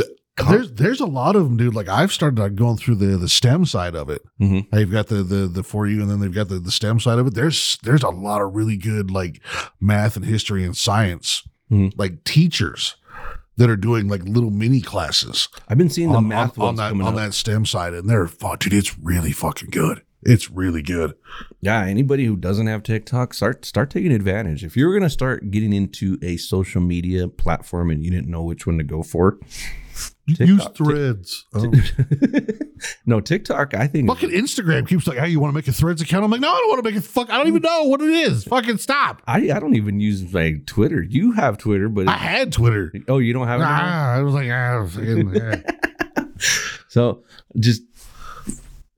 [0.49, 1.73] there's there's a lot of them, dude.
[1.73, 4.21] Like I've started like, going through the the STEM side of it.
[4.41, 4.69] Mhm.
[4.69, 7.19] They've got the the the for you, and then they've got the the STEM side
[7.19, 7.33] of it.
[7.35, 9.39] There's there's a lot of really good like
[9.79, 11.93] math and history and science Mhm.
[11.97, 12.95] like teachers
[13.57, 16.75] that are doing like little mini classes I've been seeing the on, math on, on
[16.75, 17.15] that on up.
[17.15, 18.73] that STEM side, and they're fuck, dude.
[18.73, 20.01] It's really fucking good.
[20.23, 21.13] It's really good.
[21.61, 24.63] Yeah, anybody who doesn't have TikTok, start start taking advantage.
[24.63, 28.65] If you're gonna start getting into a social media platform and you didn't know which
[28.65, 29.37] one to go for,
[30.27, 30.75] Use TikTok.
[30.75, 31.45] threads.
[31.53, 31.71] Oh.
[33.05, 33.73] no TikTok.
[33.75, 36.25] I think Fucking Instagram keeps like, hey, you want to make a threads account?
[36.25, 37.29] I'm like, no, I don't want to make a fuck.
[37.29, 38.43] I don't even know what it is.
[38.45, 39.21] Fucking stop.
[39.27, 41.01] I I don't even use like Twitter.
[41.03, 42.91] You have Twitter, but I had Twitter.
[43.07, 43.63] oh, you don't have it.
[43.63, 45.63] Nah, I was like, ah, fucking.
[46.95, 47.23] So
[47.59, 47.81] just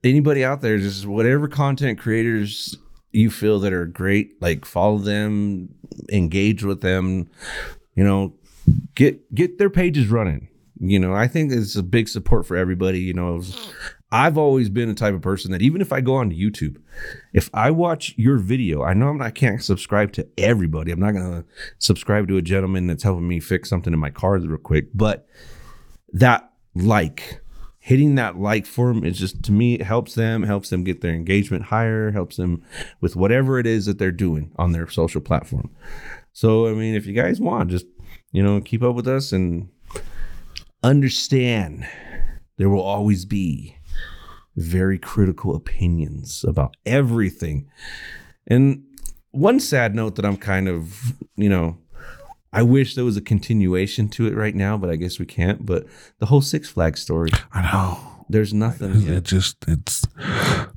[0.04, 2.76] anybody out there, just whatever content creators
[3.10, 5.70] you feel that are great, like follow them,
[6.12, 7.28] engage with them,
[7.96, 8.34] you know,
[8.94, 10.47] get get their pages running.
[10.80, 13.00] You know, I think it's a big support for everybody.
[13.00, 13.42] You know,
[14.10, 16.80] I've always been the type of person that even if I go on YouTube,
[17.32, 20.92] if I watch your video, I know I'm not, I can't subscribe to everybody.
[20.92, 21.44] I'm not gonna
[21.78, 25.26] subscribe to a gentleman that's helping me fix something in my car real quick, but
[26.12, 27.40] that like
[27.80, 31.00] hitting that like for them is just to me it helps them helps them get
[31.00, 32.62] their engagement higher helps them
[33.00, 35.70] with whatever it is that they're doing on their social platform
[36.32, 37.86] so i mean if you guys want just
[38.30, 39.70] you know keep up with us and
[40.82, 41.86] understand
[42.56, 43.76] there will always be
[44.56, 47.68] very critical opinions about everything
[48.46, 48.84] and
[49.30, 51.78] one sad note that i'm kind of you know
[52.52, 55.66] I wish there was a continuation to it right now, but I guess we can't.
[55.66, 55.86] But
[56.18, 58.24] the whole Six Flags story, I know.
[58.28, 58.92] there's nothing.
[58.92, 59.22] It yet.
[59.24, 60.06] just, it's,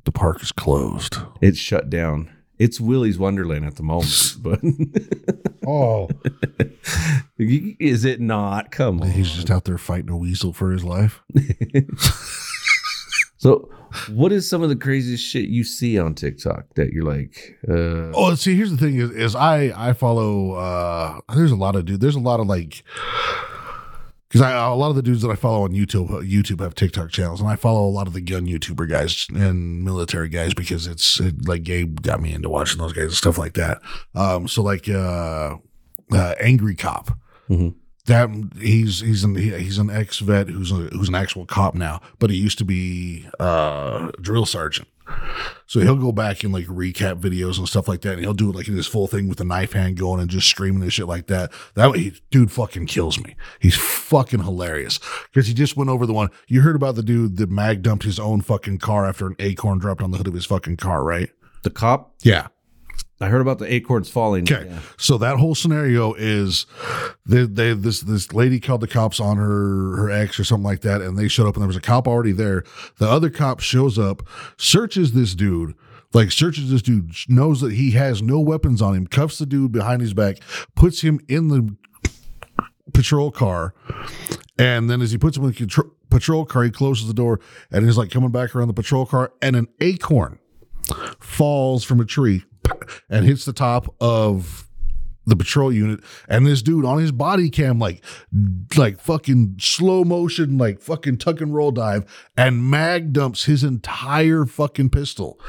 [0.03, 1.17] the park is closed.
[1.39, 2.29] It's shut down.
[2.59, 4.59] It's Willy's Wonderland at the moment, but
[5.65, 6.09] Oh.
[7.37, 8.71] is it not?
[8.71, 9.11] Come on.
[9.11, 11.21] He's just out there fighting a weasel for his life.
[13.41, 13.71] So,
[14.09, 18.13] what is some of the craziest shit you see on TikTok that you're like, uh,
[18.13, 21.85] Oh, see, here's the thing is, is I, I follow, uh, there's a lot of
[21.85, 22.83] dude, there's a lot of like,
[24.31, 27.09] because I a lot of the dudes that I follow on YouTube YouTube have TikTok
[27.11, 30.87] channels, and I follow a lot of the gun YouTuber guys and military guys because
[30.87, 33.81] it's it, like Gabe got me into watching those guys and stuff like that.
[34.15, 35.57] Um, so like uh,
[36.13, 37.17] uh Angry Cop,
[37.49, 37.75] Mhm.
[38.05, 41.75] that he's he's an he- he's an ex vet who's a, who's an actual cop
[41.75, 44.87] now, but he used to be uh, a drill sergeant.
[45.71, 48.49] So he'll go back and like recap videos and stuff like that, and he'll do
[48.49, 50.91] it like in this full thing with the knife hand going and just screaming and
[50.91, 51.49] shit like that.
[51.75, 53.37] That he, dude fucking kills me.
[53.61, 54.99] He's fucking hilarious
[55.31, 58.03] because he just went over the one you heard about the dude that mag dumped
[58.03, 61.05] his own fucking car after an acorn dropped on the hood of his fucking car,
[61.05, 61.29] right?
[61.63, 62.15] The cop.
[62.21, 62.47] Yeah.
[63.21, 64.43] I heard about the acorns falling.
[64.51, 64.79] Okay, Yeah.
[64.97, 66.65] so that whole scenario is
[67.25, 70.81] they, they this this lady called the cops on her her ex or something like
[70.81, 72.63] that, and they showed up and there was a cop already there.
[72.97, 74.23] The other cop shows up,
[74.57, 75.75] searches this dude,
[76.13, 79.71] like searches this dude, knows that he has no weapons on him, cuffs the dude
[79.71, 80.37] behind his back,
[80.75, 81.75] puts him in the
[82.93, 83.73] patrol car,
[84.57, 87.39] and then as he puts him in the contro- patrol car, he closes the door
[87.71, 90.39] and he's like coming back around the patrol car, and an acorn
[91.19, 92.43] falls from a tree
[93.09, 94.67] and hits the top of
[95.25, 98.03] the patrol unit and this dude on his body cam like
[98.75, 102.03] like fucking slow motion like fucking tuck and roll dive
[102.35, 105.39] and mag dumps his entire fucking pistol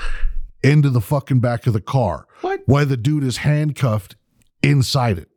[0.62, 2.60] into the fucking back of the car What?
[2.66, 4.14] while the dude is handcuffed
[4.62, 5.28] inside it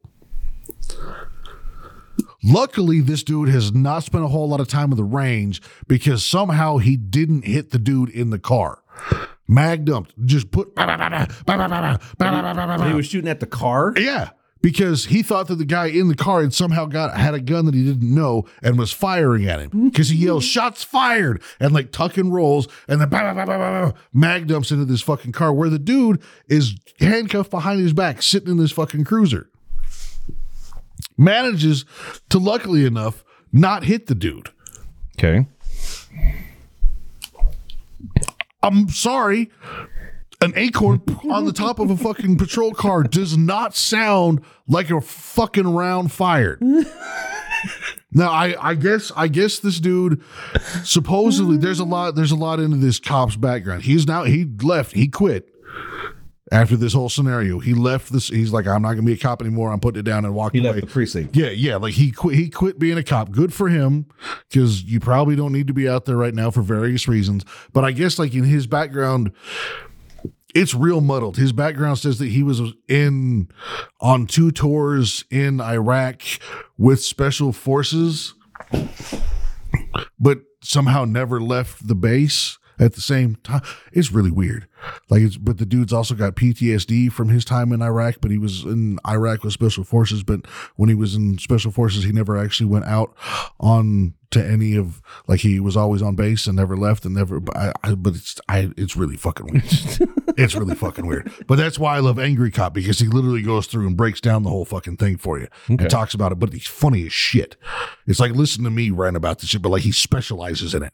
[2.43, 6.23] Luckily, this dude has not spent a whole lot of time in the range because
[6.23, 8.83] somehow he didn't hit the dude in the car.
[9.47, 10.73] Mag dumped, just put.
[12.87, 13.93] He was shooting at the car.
[13.95, 14.29] Yeah,
[14.61, 17.65] because he thought that the guy in the car had somehow got had a gun
[17.65, 21.71] that he didn't know and was firing at him because he yells "shots fired" and
[21.71, 25.53] like tuck and rolls and then bah, bah, bah, mag dumps into this fucking car
[25.53, 29.49] where the dude is handcuffed behind his back, sitting in this fucking cruiser.
[31.17, 31.85] Manages
[32.29, 34.49] to, luckily enough, not hit the dude.
[35.17, 35.45] Okay.
[38.65, 39.51] I'm sorry.
[40.41, 45.01] An acorn on the top of a fucking patrol car does not sound like a
[45.01, 46.61] fucking round fired.
[48.11, 50.21] Now I, I guess I guess this dude
[50.85, 53.83] supposedly there's a lot there's a lot into this cop's background.
[53.83, 55.49] He's now he left, he quit
[56.51, 57.59] after this whole scenario.
[57.59, 59.71] He left this he's like, I'm not gonna be a cop anymore.
[59.71, 60.75] I'm putting it down and walking He away.
[60.77, 61.35] left the precinct.
[61.35, 61.77] Yeah, yeah.
[61.77, 62.35] Like he quit.
[62.35, 63.31] He quit being a cop.
[63.31, 64.05] Good for him,
[64.49, 67.43] because you probably don't need to be out there right now for various reasons.
[67.73, 69.31] But I guess like in his background,
[70.53, 71.37] it's real muddled.
[71.37, 73.49] His background says that he was in
[73.99, 76.21] on two tours in Iraq
[76.77, 78.33] with special forces,
[80.19, 83.61] but somehow never left the base at the same time.
[83.91, 84.67] It's really weird.
[85.09, 88.37] Like it's but the dude's also got PTSD from his time in Iraq, but he
[88.37, 90.45] was in Iraq with special forces, but
[90.75, 93.15] when he was in special forces, he never actually went out
[93.59, 97.39] on to any of like he was always on base and never left and never
[97.39, 99.63] but I, I but it's I it's really fucking weird.
[100.37, 101.31] it's really fucking weird.
[101.47, 104.43] But that's why I love Angry Cop because he literally goes through and breaks down
[104.43, 106.39] the whole fucking thing for you and talks about it.
[106.39, 107.55] But he's funny as shit.
[108.07, 110.93] It's like listen to me rant about this shit, but like he specializes in it.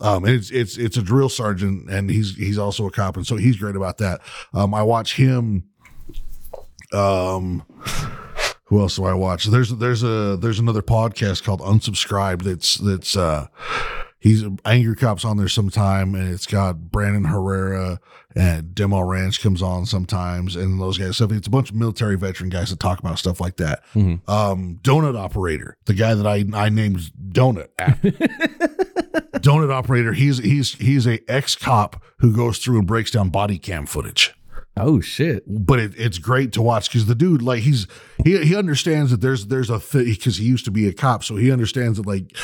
[0.00, 3.25] Um, and it's it's it's a drill sergeant, and he's he's also a cop, and
[3.26, 4.20] so he's great about that.
[4.54, 5.64] Um, I watch him.
[6.92, 7.64] Um,
[8.64, 9.44] who else do I watch?
[9.46, 12.42] There's there's a there's another podcast called Unsubscribed.
[12.42, 13.46] That's that's uh,
[14.18, 18.00] he's Angry Cops on there sometime, and it's got Brandon Herrera
[18.34, 21.16] and Demo Ranch comes on sometimes, and those guys.
[21.16, 23.82] So it's a bunch of military veteran guys that talk about stuff like that.
[23.94, 28.10] Um, Donut Operator, the guy that I I named Donut after
[29.46, 30.12] donut operator.
[30.12, 34.34] He's he's he's a ex cop who goes through and breaks down body cam footage.
[34.76, 35.44] Oh shit.
[35.46, 37.86] But it, it's great to watch because the dude like he's
[38.24, 41.36] he he understands that there's there's a because he used to be a cop, so
[41.36, 42.36] he understands that like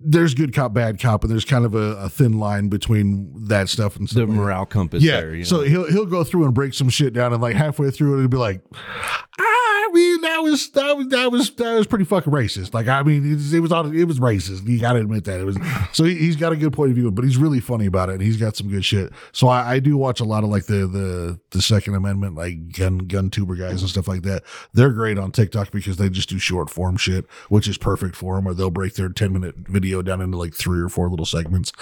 [0.00, 3.68] there's good cop, bad cop, and there's kind of a, a thin line between that
[3.68, 4.28] stuff and The stuff.
[4.28, 4.32] that.
[4.32, 5.20] morale compass Yeah.
[5.20, 5.32] there.
[5.32, 5.44] You know?
[5.44, 8.20] So he'll he'll go through and break some shit down, and like halfway through it,
[8.20, 12.04] he'll be like, "Ah, I mean, that was that was that was that was pretty
[12.04, 12.74] fucking racist.
[12.74, 14.68] Like, I mean, it was it was, on- it was racist.
[14.68, 15.56] You got to admit that it was.
[15.92, 18.14] So he, he's got a good point of view, but he's really funny about it.
[18.16, 19.10] and He's got some good shit.
[19.32, 22.70] So I, I do watch a lot of like the the the Second Amendment, like
[22.72, 24.42] gun gun tuber guys and stuff like that.
[24.74, 28.36] They're great on TikTok because they just do short form shit, which is perfect for
[28.36, 28.46] them.
[28.46, 31.72] Or they'll break their ten minute video down into like three or four little segments.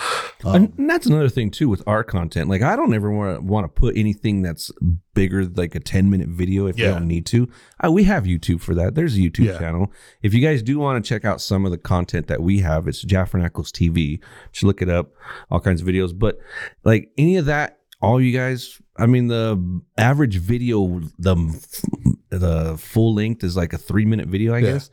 [0.45, 2.49] and that's another thing too with our content.
[2.49, 4.71] Like I don't ever want to want to put anything that's
[5.15, 6.87] bigger like a 10 minute video if Yeah.
[6.89, 7.49] you don't need to.
[7.85, 8.95] Uh, we have YouTube for that.
[8.95, 9.59] There's a YouTube Yeah.
[9.59, 9.93] channel.
[10.23, 12.87] If you guys do want to check out some of the content that we have,
[12.89, 14.21] it's Jaffernacles TV.
[14.53, 15.13] Just look it up,
[15.51, 16.17] all kinds of videos.
[16.19, 16.39] But
[16.85, 21.35] like any of that, all you guys, I mean, the average video, the
[22.29, 24.73] the full length is like a three minute video, I Yeah.
[24.73, 24.91] guess.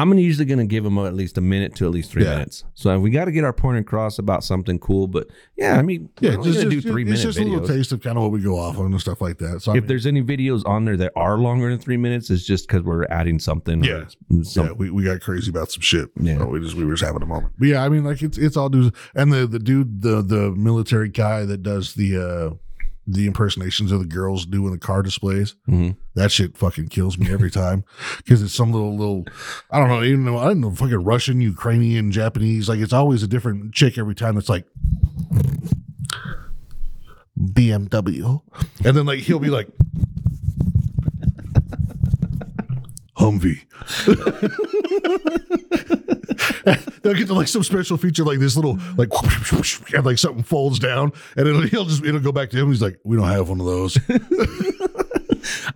[0.00, 2.34] I'm usually gonna give them at least a minute to at least three Yeah.
[2.34, 2.64] minutes.
[2.74, 5.06] So we got to get our point across about something cool.
[5.08, 7.66] But yeah, I mean, Yeah, we're just, do three it's minute just a little videos.
[7.68, 9.62] taste of kind of what we go off on and stuff like that.
[9.62, 12.30] So I If mean, there's any videos on there that are longer than three minutes,
[12.30, 13.82] it's just because we're adding something.
[13.82, 13.86] or
[14.30, 14.42] Yeah.
[14.42, 16.08] some- yeah, we, we got crazy about some shit.
[16.20, 16.38] Yeah.
[16.38, 17.52] So we just we were just having a moment.
[17.58, 18.96] But yeah, I mean, like it's it's all dudes.
[19.14, 22.54] And the the dude, the the military guy that does the uh
[23.10, 25.54] the impersonations of the girls doing the car displays.
[25.66, 25.96] Mhm.
[26.14, 27.84] That shit fucking kills me every time
[28.18, 29.24] because it's some little little
[29.70, 32.68] I don't know even know I don't know fucking Russian, Ukrainian, Japanese.
[32.68, 34.36] Like it's always a different chick every time.
[34.36, 34.66] It's like
[37.38, 38.40] BMW,
[38.84, 39.68] and then like he'll be like.
[43.18, 43.58] Humvee.
[47.02, 49.10] They'll get to like some special feature like this little like
[49.94, 52.68] and like something folds down and it'll he'll just it'll go back to him.
[52.68, 53.98] He's like, we don't have one of those.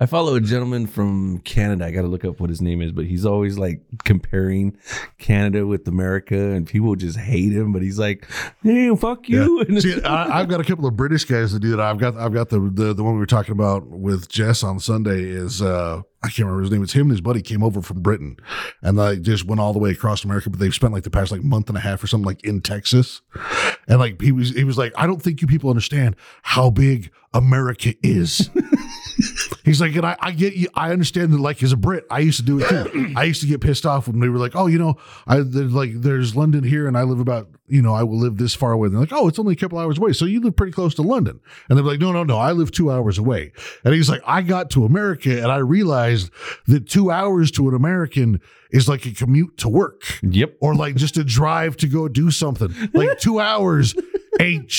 [0.00, 1.84] I follow a gentleman from Canada.
[1.84, 4.76] I got to look up what his name is, but he's always like comparing
[5.18, 7.72] Canada with America, and people just hate him.
[7.72, 8.28] But he's like,
[8.62, 11.70] "Hey, fuck you!" And See, I, I've got a couple of British guys that do
[11.70, 11.80] that.
[11.80, 14.80] I've got I've got the the, the one we were talking about with Jess on
[14.80, 16.82] Sunday is uh I can't remember his name.
[16.82, 18.36] It's him and his buddy came over from Britain
[18.80, 21.32] and like just went all the way across America, but they've spent like the past
[21.32, 23.22] like month and a half or something like in Texas.
[23.88, 27.10] And like he was he was like, I don't think you people understand how big
[27.34, 28.50] America is.
[29.64, 30.68] He's like, and I, I get you.
[30.74, 33.12] I understand that, like, as a Brit, I used to do it too.
[33.16, 35.90] I used to get pissed off when they were like, oh, you know, I like,
[35.94, 38.86] there's London here, and I live about, you know, I will live this far away.
[38.86, 40.94] And they're like, oh, it's only a couple hours away, so you live pretty close
[40.96, 41.40] to London.
[41.68, 43.52] And they're like, no, no, no, I live two hours away.
[43.84, 46.30] And he's like, I got to America, and I realized
[46.66, 48.40] that two hours to an American
[48.72, 52.30] is like a commute to work yep, or like just a drive to go do
[52.30, 52.74] something.
[52.94, 53.94] Like two hours
[54.40, 54.70] ain't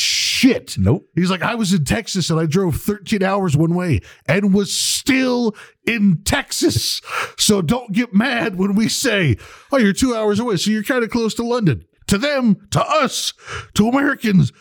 [0.43, 0.77] shit.
[0.77, 1.07] Nope.
[1.15, 4.73] He's like, I was in Texas and I drove 13 hours one way and was
[4.73, 7.01] still in Texas.
[7.37, 9.37] So don't get mad when we say,
[9.71, 10.57] oh, you're two hours away.
[10.57, 11.85] So you're kind of close to London.
[12.07, 13.33] To them, to us,
[13.75, 14.51] to Americans,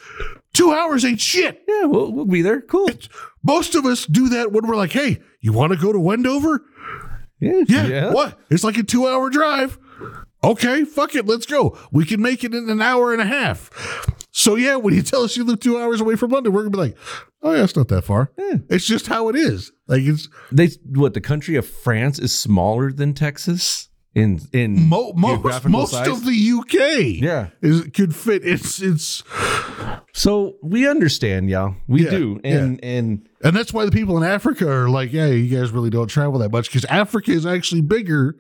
[0.55, 1.63] two hours ain't shit.
[1.67, 2.61] yeah, we'll, we'll be there.
[2.61, 2.89] Cool.
[3.43, 6.63] Most of us do that when we're like, hey, you want to go to Wendover?
[7.41, 8.13] Yeah, Yeah.
[8.13, 8.39] What?
[8.49, 9.77] It's like a two hour drive.
[10.45, 11.27] Okay, fuck it.
[11.27, 11.79] Let's go.
[11.93, 13.71] We can make it in an hour and a half.
[14.33, 16.73] So, yeah, when you tell us you live two hours away from London, we're going
[16.73, 16.97] to be like,
[17.43, 18.33] oh, yeah, it's not that far.
[18.39, 18.59] Hmm.
[18.69, 19.71] It's just how it is.
[19.87, 25.13] Like, it's They what the country of France is smaller than Texas in in mo-
[25.17, 26.09] most, most size?
[26.09, 27.21] of the UK.
[27.23, 27.49] Yeah.
[27.63, 28.43] Is, could fit.
[28.45, 29.23] It's, it's,
[30.13, 31.77] So we understand, y'all.
[31.89, 35.27] We Yeah, do, and and and that's why the people in Africa are like, yeah,
[35.27, 38.37] you guys really don't travel that much because Africa is actually bigger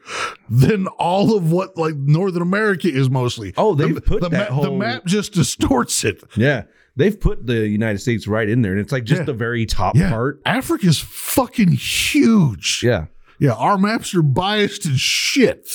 [0.50, 3.54] than all of what like Northern America is mostly.
[3.56, 6.22] Oh, they've the, put the, that the whole- map just distorts it.
[6.36, 6.64] yeah,
[6.96, 9.24] they've put the United States right in there, and it's like just Yeah.
[9.26, 10.10] the very top Yeah.
[10.10, 10.42] part.
[10.44, 12.82] Africa's fucking huge.
[12.84, 13.06] Yeah,
[13.42, 15.68] Yeah, our maps are biased as shit.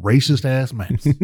[0.00, 1.06] Racist ass maps.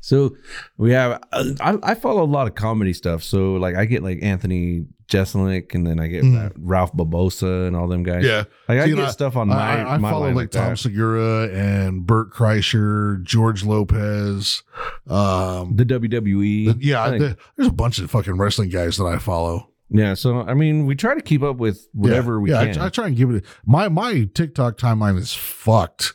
[0.00, 0.34] So
[0.78, 3.22] we have I, I follow a lot of comedy stuff.
[3.22, 7.76] So like I get like Anthony Jeselnik and then I get that Ralph Barbosa and
[7.76, 8.24] all them guys.
[8.24, 8.26] Mm.
[8.26, 8.44] yeah.
[8.68, 10.74] Like I See, get and stuff on my I, I my follow like, Tom.
[10.76, 14.62] Segura and Bert Kreischer, George Lopez.
[15.06, 16.76] Um, the WWE.
[16.80, 19.69] yeah, Like, the- there's a bunch of fucking wrestling guys that I follow.
[19.90, 20.14] Yeah.
[20.14, 22.82] So I mean, we try to keep up with whatever yeah, we yeah, can.
[22.82, 23.44] I, I try and give it.
[23.66, 26.14] My my TikTok timeline is fucked.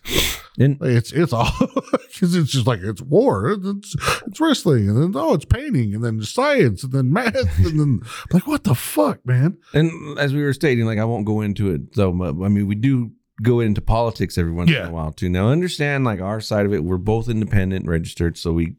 [0.57, 1.51] and It's it's all
[1.91, 3.95] because it's just like it's war, it's
[4.27, 8.01] it's wrestling, and then oh, it's painting, and then science, and then math, and then
[8.31, 9.57] like what the fuck, man?
[9.73, 11.81] and as we were stating, like I won't go into it.
[11.93, 13.11] So I mean, we do
[13.43, 15.29] go into politics every once in a while too.
[15.29, 16.83] Now understand like our side of it.
[16.83, 18.75] We're both independent registered, so we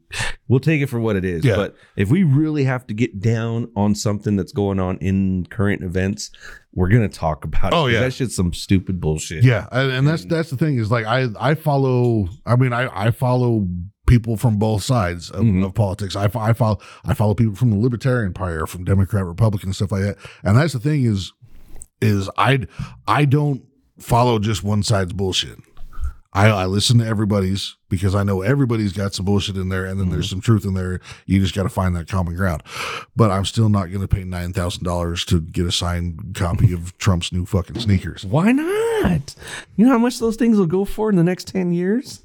[0.47, 1.45] we'll take it for what it is.
[1.45, 1.55] Yeah.
[1.55, 5.83] But if we really have to get down on something that's going on in current
[5.83, 6.31] events,
[6.73, 7.73] we're gonna talk about.
[7.73, 7.93] Oh, it.
[7.93, 7.99] yeah.
[7.99, 9.43] that's just some stupid bullshit.
[9.43, 12.27] Yeah, and, and that's that's the thing is like I I follow.
[12.45, 13.67] I mean, I I follow
[14.07, 15.65] people from both sides of, Mhm.
[15.65, 16.15] of politics.
[16.15, 19.91] I, I follow I follow people from the Libertarian Party, or from Democrat, Republican, stuff
[19.91, 20.17] like that.
[20.43, 21.33] And that's the thing is
[22.01, 22.65] is I
[23.07, 23.63] I don't
[23.99, 25.59] follow just one side's bullshit.
[26.33, 29.99] I, I listen to everybody's because I know everybody's got some bullshit in there, and
[29.99, 30.35] then there's mm-hmm.
[30.35, 30.99] some truth in there.
[31.25, 32.61] You just got to find that common ground.
[33.15, 36.73] But I'm still not going to pay nine thousand dollars to get a signed copy
[36.73, 38.25] of Trump's new fucking sneakers.
[38.25, 39.35] Why not?
[39.77, 42.23] You know how much those things will go for in the next ten years?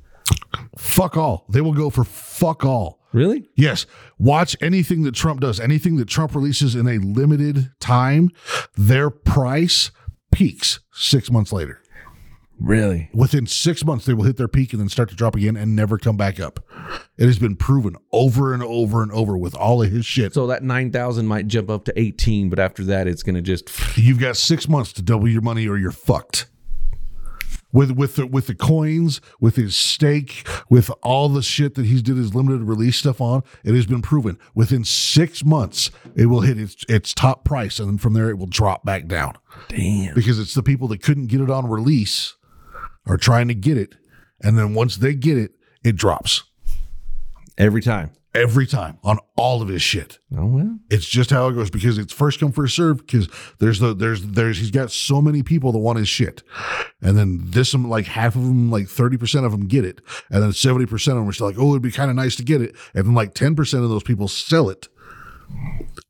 [0.77, 1.47] Fuck all.
[1.49, 2.99] They will go for fuck all.
[3.13, 3.51] Really?
[3.55, 3.87] Yes.
[4.19, 8.31] Watch anything that Trump does, anything that Trump releases in a limited time,
[8.77, 9.91] their price
[10.33, 11.79] peaks six months later.
[12.59, 13.11] Really?
[13.13, 15.75] Within six months, they will hit their peak and then start to drop again and
[15.75, 16.61] never come back up.
[17.19, 20.33] It has been proven over and over and over with all of his shit.
[20.33, 23.69] So that nine thousand might jump up to eighteen, but after that, it's gonna just
[23.97, 26.47] You've got six months to double your money or you're fucked.
[27.73, 32.03] With with the, with the coins, with his stake, with all the shit that he's
[32.03, 33.43] did his limited release stuff on.
[33.65, 37.89] It has been proven within six months it will hit its its top price, and
[37.89, 39.35] then from there it will drop back down
[39.69, 40.15] Damn.
[40.15, 42.37] because it's the people that couldn't get it on release
[43.07, 43.95] are trying to get it,
[44.41, 46.45] and then once they get it, it drops
[47.59, 48.11] Every time.
[48.35, 50.19] Every time on all of his shit.
[50.37, 50.79] Oh well.
[50.91, 53.29] It's just how it goes because it's first come first serve because
[53.59, 56.43] there's the there's there's he's got so many people that want his shit,
[57.01, 60.01] and then this um, like half of them like thirty percent of them get it,
[60.31, 62.37] and then seventy percent of them are still like oh it'd be kind of nice
[62.37, 64.89] to get it, and then like ten percent of those people sell it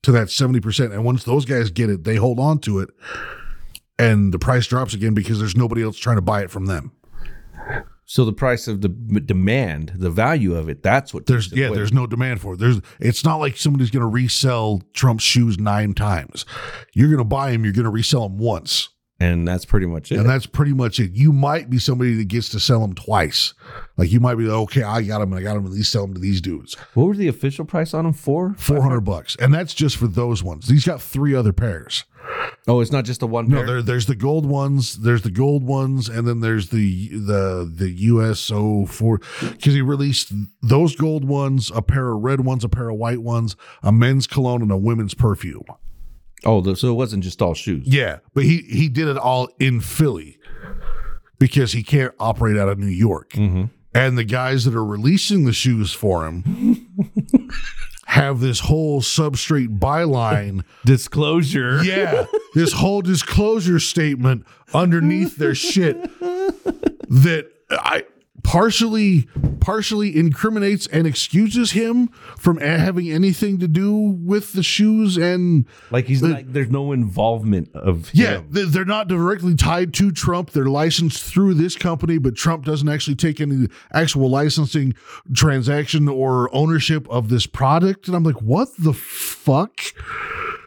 [0.02, 2.90] to that seventy percent, and once those guys get it, they hold on to it,
[3.98, 6.92] and the price drops again because there's nobody else trying to buy it from them.
[8.04, 11.92] So the price of the demand, the value of it, that's what There's yeah, there's
[11.92, 12.58] no demand for it.
[12.58, 16.44] There's it's not like somebody's going to resell Trump's shoes nine times.
[16.92, 17.64] You're going to buy them.
[17.64, 18.88] You're going to resell them once,
[19.22, 20.18] and that's pretty much it.
[20.18, 21.12] and that's pretty much it.
[21.12, 23.54] You might be somebody that gets to sell them twice.
[23.96, 25.66] Like you might be like, okay, I got them, and I got them.
[25.66, 26.74] At least sell them to these dudes.
[26.94, 28.54] what was the official price on them for?
[28.58, 30.68] Four hundred bucks, and that's just for those ones.
[30.68, 32.04] He's got three other pairs.
[32.68, 33.66] Oh, it's not just the one No, pair.
[33.66, 34.98] there, there's the gold ones.
[35.00, 40.32] There's the gold ones, and then there's the the the USO four because he released
[40.62, 44.26] those gold ones, a pair of red ones, a pair of white ones, a men's
[44.28, 45.64] cologne, and a women's perfume.
[46.44, 47.86] Oh, so it wasn't just all shoes.
[47.86, 50.38] Yeah, but he he did it all in Philly
[51.38, 53.30] because he can't operate out of New York.
[53.30, 53.64] Mm-hmm.
[53.94, 56.88] And the guys that are releasing the shoes for him
[58.06, 61.82] have this whole substrate byline Disclosure.
[61.84, 68.04] yeah, this whole disclosure statement underneath their shit that I
[68.42, 69.28] partially
[69.60, 76.06] partially incriminates and excuses him from having anything to do with the shoes and Like
[76.06, 78.48] he's like, there's no involvement of yeah, him.
[78.50, 80.50] they're not directly tied to Trump.
[80.50, 84.94] They're licensed through this company, but Trump doesn't actually take any actual licensing
[85.32, 88.08] transaction or ownership of this product.
[88.08, 89.80] And I'm like, what the fuck?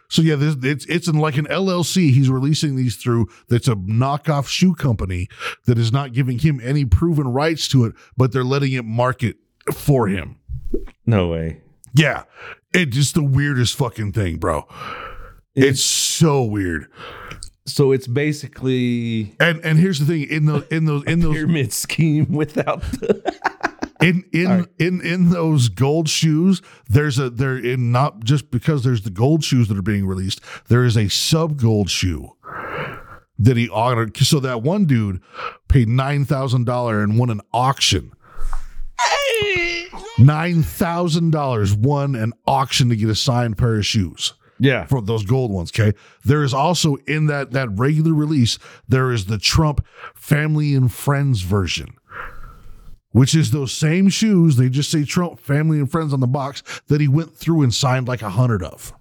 [0.08, 2.10] So yeah, this, it's it's in like an LLC.
[2.10, 3.28] He's releasing these through.
[3.48, 5.28] That's a knockoff shoe company
[5.66, 9.36] that is not giving him any proven rights to it, but they're letting it market
[9.72, 10.36] for him.
[11.06, 11.60] No way.
[11.94, 12.24] Yeah,
[12.72, 14.66] it's just the weirdest fucking thing, bro.
[15.54, 16.90] It's so weird.
[17.66, 21.72] So it's basically And and here's the thing in those in those in those pyramid
[21.72, 28.22] scheme without the in in in in those gold shoes there's a there in not
[28.24, 31.88] just because there's the gold shoes that are being released there is a sub gold
[31.90, 32.30] shoe
[33.38, 35.20] that he honored so that one dude
[35.68, 38.12] paid $9000 and won an auction
[40.18, 44.86] $9000 won an auction to get a signed pair of shoes Yeah.
[44.86, 45.70] for those gold ones.
[45.70, 45.96] Okay.
[46.24, 49.84] There is also in that that regular release, there is the Trump
[50.14, 51.94] family and friends version.
[53.16, 56.62] Which is those same shoes, they just say Trump family and friends on the box
[56.88, 58.92] that he went through and signed like a hundred of.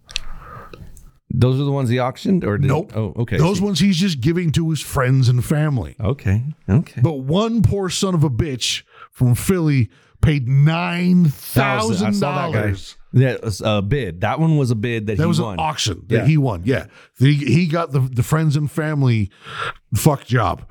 [1.29, 2.93] Those are the ones he auctioned or did, Nope.
[2.95, 3.35] Oh, okay.
[3.37, 5.97] Those ones he's just giving to his friends and family.
[5.99, 6.43] Okay.
[6.69, 7.01] Okay.
[7.01, 9.89] But one poor son of a bitch from Philly
[10.21, 12.61] paid nine That thousand was- I saw that guy.
[12.61, 12.95] dollars.
[13.11, 14.21] That was a bid.
[14.21, 15.53] That one was a bid that, That he was won.
[15.55, 16.25] an auction that Yeah.
[16.25, 16.61] he won.
[16.63, 16.85] Yeah,
[17.19, 19.29] he he got the the friends and family
[19.93, 20.65] fuck job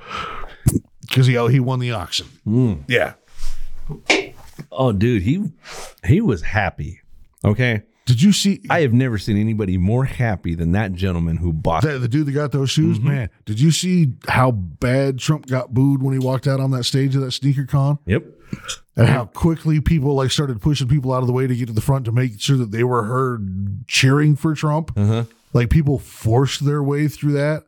[1.03, 2.27] because he he won the auction.
[2.45, 2.73] Hmm.
[2.89, 3.15] Yeah.
[4.71, 5.53] Oh, dude, he
[6.05, 7.01] he was happy.
[7.45, 7.83] Okay.
[8.07, 11.83] Did you see I have never seen anybody more happy than that gentleman who bought.
[11.85, 12.99] that the dude that got those shoes?
[12.99, 13.09] Mm-hmm.
[13.09, 16.85] Man, did you see how bad Trump got booed when he walked out on that
[16.85, 17.99] stage of that sneaker con?
[18.05, 18.25] Yep.
[18.97, 21.73] And how quickly people like started pushing people out of the way to get to
[21.73, 24.93] the front to make sure that they were heard cheering for Trump.
[24.97, 25.25] Uh-huh.
[25.55, 27.65] Like people forced their way through that.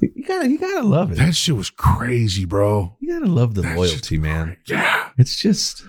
[0.00, 1.16] You gotta, you gotta love it.
[1.16, 2.96] That shit was crazy, bro.
[3.00, 4.56] You gotta love the loyalty, man.
[4.66, 5.82] Yeah, It's just,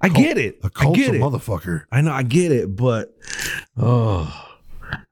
[0.00, 0.60] I get it.
[0.62, 1.20] a I cult get it.
[1.20, 1.84] motherfucker.
[1.90, 3.16] I know, I get it, but
[3.76, 4.32] oh,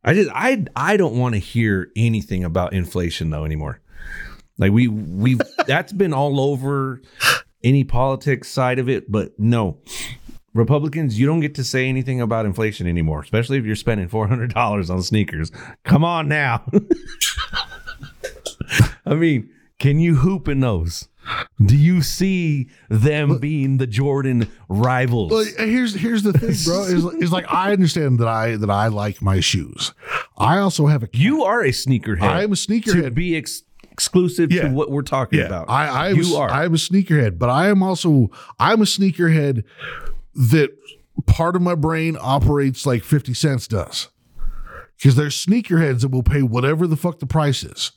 [0.05, 3.81] I just, I, I don't want to hear anything about inflation though anymore.
[4.59, 7.01] Like we, we, that's been all over
[7.65, 9.79] any politics side of it, but no.
[10.53, 14.29] Republicans, you don't get to say anything about inflation anymore, especially if you're spending four
[14.29, 15.51] hundred dollars on sneakers.
[15.83, 16.62] Come on now.
[19.07, 19.51] I mean,
[19.81, 21.09] can you hoop in those?
[21.64, 25.31] Do you see them being the Jordan rivals?
[25.33, 26.83] Well, uh, here's here's the thing, bro.
[26.85, 29.93] Is is like I understand that I that I like my shoes.
[30.37, 32.22] I also have a You are a sneakerhead.
[32.22, 33.14] I'm a to sneakerhead.
[33.14, 34.68] be ex- exclusive Yeah.
[34.68, 35.70] to what we're talking about.
[35.70, 36.51] I I you was, are.
[36.51, 39.64] I'm a sneakerhead, but I am also I'm a sneakerhead
[40.35, 40.70] that
[41.27, 44.09] part of my brain operates like 50 cents does.
[44.97, 47.93] Because there's sneakerheads that will pay whatever the fuck the price is.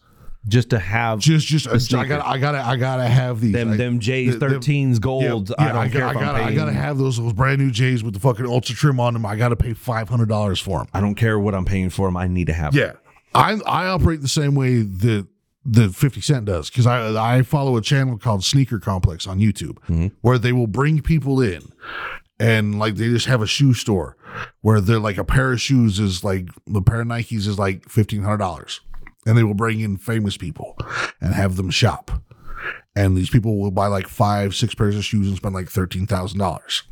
[0.48, 3.52] Just to have Just, just, uh, I gotta, I gotta, I gotta have these.
[3.54, 5.50] them I- them J's them- 13s gold.
[5.50, 7.60] Yeah, I yeah, don't I, got- I I'm gotta, I gotta have those those brand
[7.62, 9.26] new J's with the fucking ultra trim on them.
[9.26, 10.88] I gotta pay five hundred dollars for them.
[10.94, 12.18] I don't care what I'm paying for them.
[12.18, 12.74] I need to have.
[12.74, 12.82] them.
[12.82, 12.94] Yeah,
[13.36, 15.28] I I operate the same way that
[15.66, 19.78] the Fifty Cent does because I I follow a channel called Sneaker Complex on YouTube
[19.90, 20.08] mm-hmm.
[20.22, 21.62] where they will bring people in
[22.40, 24.16] and like they just have a shoe store
[24.62, 27.90] where they're like a pair of shoes is like a pair of Nikes is like
[27.90, 28.80] fifteen hundred dollars,
[29.28, 30.78] and they will bring in famous people
[31.22, 32.12] and have them shop.
[32.96, 36.08] And these people will buy like five, six pairs of shoes and spend like thirteen
[36.08, 36.84] thousand dollars.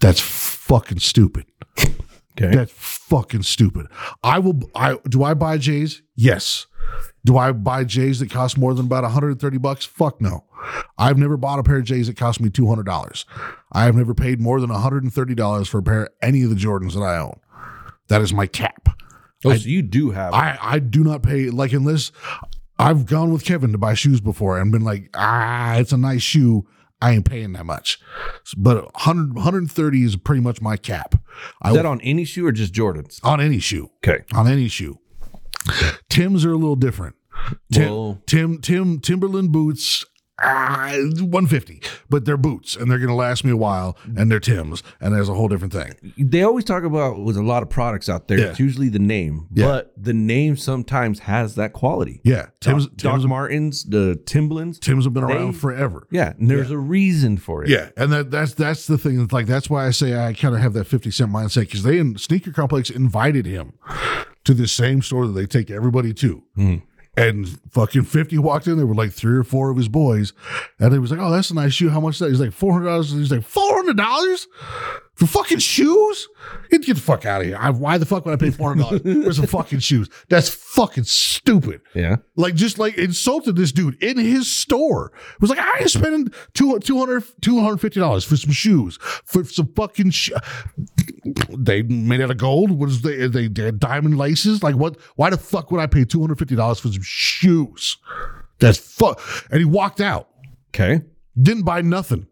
[0.00, 1.46] That's fucking stupid.
[2.40, 2.54] Okay.
[2.54, 3.86] That's fucking stupid.
[4.22, 4.60] I will.
[4.74, 5.24] I do.
[5.24, 6.02] I buy J's.
[6.14, 6.66] Yes.
[7.24, 9.84] Do I buy J's that cost more than about 130 bucks?
[9.84, 10.44] Fuck no.
[10.96, 13.24] I've never bought a pair of J's that cost me $200.
[13.72, 16.94] I have never paid more than $130 for a pair of any of the Jordans
[16.94, 17.38] that I own.
[18.08, 18.97] That is my cap.
[19.44, 20.34] Oh, so you do have.
[20.34, 22.10] I, I do not pay like unless
[22.78, 26.22] I've gone with Kevin to buy shoes before and been like, ah, it's a nice
[26.22, 26.66] shoe.
[27.00, 28.00] I ain't paying that much.
[28.56, 31.14] But 100, 130 is pretty much my cap.
[31.62, 33.20] I is that on any shoe or just Jordans?
[33.22, 33.90] on any shoe.
[33.98, 34.24] Okay.
[34.34, 34.98] On any shoe.
[36.08, 37.14] Tim's are a little different.
[37.72, 40.04] Tim, Tim, Tim, Timberland boots,
[40.42, 44.40] ah, 150, but they're boots and they're going to last me a while and they're
[44.40, 45.94] Tim's and there's a whole different thing.
[46.18, 48.38] They always talk about with a lot of products out there.
[48.38, 48.46] Yeah.
[48.46, 49.66] It's usually the name, Yeah.
[49.66, 52.20] but the name sometimes has that quality.
[52.24, 52.46] Yeah.
[52.60, 54.78] Tim's, Doc, Doc Tim's, Martens, the Timberlands.
[54.78, 56.06] Tim's have been around forever.
[56.10, 57.70] Yeah, and there's a reason for it.
[57.70, 59.20] Yeah, and that that's that's the thing.
[59.20, 61.82] It's like that's why I say I kind of have that fifty cent mindset because
[61.82, 63.72] they in Sneaker Complex invited him
[64.44, 66.42] to the same store that they take everybody to.
[67.18, 70.32] And fucking 50 walked in there with like three or four of his boys.
[70.78, 71.88] And he was like, Oh, that's a nice shoe.
[71.88, 72.28] How much is that?
[72.28, 73.12] He's like, $400.
[73.18, 74.46] He's like, $400
[75.18, 76.28] for fucking shoes?
[76.70, 77.56] Get the fuck out of here.
[77.58, 80.08] I, why the fuck would I pay $400 for some fucking shoes?
[80.28, 82.16] That's fucking stupid Yeah.
[82.36, 85.12] like just like insulted this dude in his store.
[85.34, 90.10] It was like I ain't spending two, 200 $250 for some shoes for some fucking
[90.10, 90.30] sh-
[91.56, 92.70] they made out of gold.
[92.70, 94.62] What is they they, they had diamond laces?
[94.62, 94.98] Like what?
[95.16, 97.96] Why the fuck would I pay two hundred fifty dollars for some shoes?
[98.60, 99.20] That's fuck.
[99.50, 100.28] And he walked out.
[100.70, 101.02] Okay.
[101.40, 102.26] Didn't buy nothing.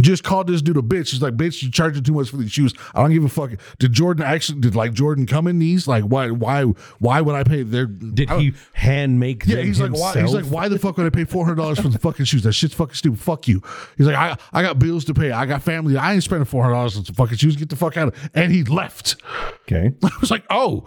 [0.00, 1.10] Just called this dude a bitch.
[1.10, 2.74] He's like, bitch, you're charging too much for these shoes.
[2.94, 3.50] I don't give a fuck.
[3.78, 5.88] Did Jordan actually did like Jordan come in these?
[5.88, 6.62] Like why why
[6.98, 10.20] why would I pay their Did he hand make yeah, them he's like, why?
[10.20, 12.42] He's like, why the fuck would I pay four hundred dollars for the fucking shoes?
[12.42, 13.20] That shit's fucking stupid.
[13.20, 13.62] Fuck you.
[13.96, 15.30] He's like, I, I got bills to pay.
[15.30, 15.96] I got family.
[15.96, 17.56] I ain't spending four hundred dollars on some fucking shoes.
[17.56, 18.30] Get the fuck out of.
[18.34, 19.16] And he left.
[19.62, 19.92] Okay.
[20.02, 20.84] I was like, oh,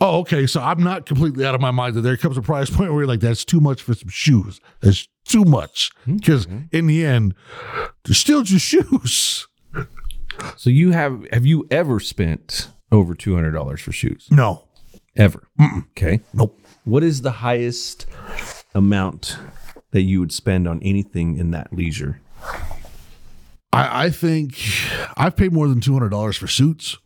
[0.00, 0.46] oh, okay.
[0.46, 3.02] So I'm not completely out of my mind that there comes a price point where
[3.02, 4.60] you're like, that's too much for some shoes.
[4.80, 6.16] That's too much hmm?
[6.16, 6.60] because hmm?
[6.70, 7.34] in the end,
[8.04, 9.46] they're still just shoes.
[10.56, 14.28] So you have have you ever spent over two hundred dollars for shoes?
[14.30, 14.64] No,
[15.16, 15.46] Ever?
[15.90, 16.20] Okay.
[16.32, 16.58] nope.
[16.84, 18.06] What is the highest
[18.74, 19.36] amount
[19.90, 22.20] that you would spend on anything in that leisure?
[23.74, 24.58] I, I think
[25.16, 26.98] I've paid more than two hundred dollars for suits.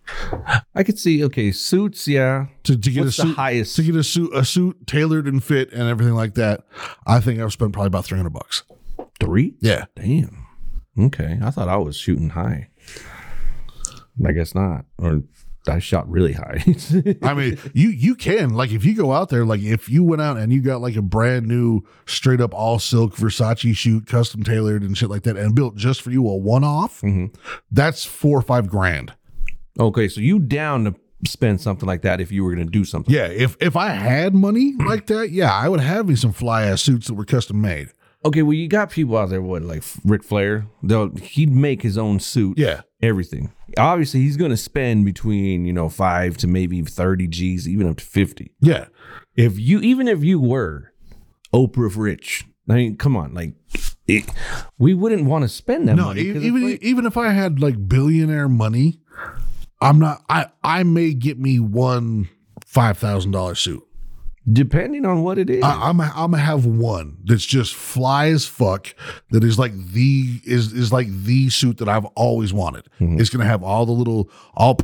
[0.75, 1.23] I could see.
[1.25, 2.09] Okay, suits.
[2.09, 2.47] Yeah.
[2.65, 3.77] to, to get What's a the suit, highest?
[3.77, 6.63] to get a suit, a suit tailored and fit and everything like that.
[7.07, 8.65] I think I've spent probably about three hundred bucks.
[9.21, 9.55] Three.
[9.61, 10.47] Yeah, Damn.
[10.99, 11.39] Okay.
[11.43, 12.69] I thought I was shooting high.
[14.27, 14.87] I guess not.
[14.99, 15.23] Or
[15.69, 16.65] I shot really high.
[17.23, 20.23] I mean, you you can like if you go out there, like if you went
[20.23, 24.43] out and you got like a brand new straight up all silk Versace shoot, custom
[24.43, 27.27] tailored and shit like that, and built just for you a one off, mm-hmm.
[27.71, 29.15] that's four or five grand.
[29.79, 30.09] okay.
[30.09, 30.95] So you down to
[31.25, 33.13] spend something like that if you were going to do something?
[33.15, 36.65] Yeah, if if I had money like that, yeah, I would have me some fly
[36.65, 37.93] ass suits that were custom made.
[38.25, 38.43] Okay.
[38.43, 39.43] Well, you got people out there.
[39.43, 40.67] What like Ric Flair?
[40.83, 42.59] They'll he'd make his own suit.
[42.59, 42.83] Yeah.
[43.03, 43.53] Everything.
[43.77, 47.99] Obviously, he's going to spend between you know five to maybe thirty G's, even up
[47.99, 48.53] to fifty.
[48.61, 48.87] Yeah,
[49.35, 50.93] if you even if you were
[51.55, 53.55] Oprah rich, I mean, come on, like
[54.07, 54.25] it,
[54.79, 56.33] we wouldn't want to spend that no, money.
[56.33, 59.01] 'cause even like- even if I had like billionaire money,
[59.81, 60.25] I'm not.
[60.31, 62.29] I I may get me one
[62.65, 63.86] five thousand dollar suit.
[64.51, 65.63] Depending on what it is.
[65.63, 68.95] I, I'm I'm gonna have one that's just fly as fuck.
[69.31, 72.89] That is like the is is like the suit that I've always wanted.
[73.01, 73.21] Mm-hmm.
[73.21, 74.79] It's gonna have all the little all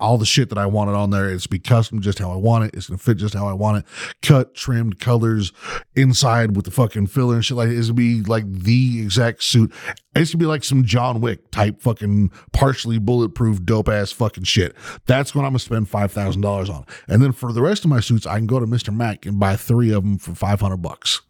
[0.00, 1.28] all the shit that I wanted on there.
[1.28, 2.74] It's be custom just how I want it.
[2.74, 3.84] It's gonna fit just how I want it.
[4.22, 5.52] Cut, trimmed, colors
[5.96, 7.70] inside with the fucking filler and shit like.
[7.70, 9.72] It's gonna be like the exact suit.
[10.14, 14.74] It's gonna be like some John Wick type fucking partially bulletproof dope ass fucking shit.
[15.06, 16.84] That's what I'm gonna spend five thousand dollars on.
[17.06, 18.94] And then for the rest of my suits, I can go to Mr.
[18.94, 21.20] Mac and buy three of them for five hundred bucks.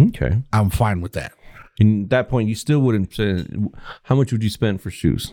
[0.00, 0.42] okay.
[0.52, 1.32] I'm fine with that.
[1.78, 3.12] And at that point, you still wouldn't.
[3.12, 3.74] Spend,
[4.04, 5.32] how much would you spend for shoes?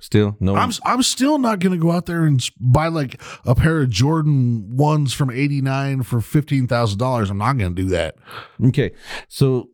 [0.00, 0.54] Still no.
[0.54, 4.76] I'm I'm still not to go out there and buy like a pair of Jordan
[4.76, 7.30] ones from '89 for fifteen thousand dollars.
[7.30, 8.16] I'm not to do that.
[8.64, 8.92] Okay,
[9.28, 9.70] so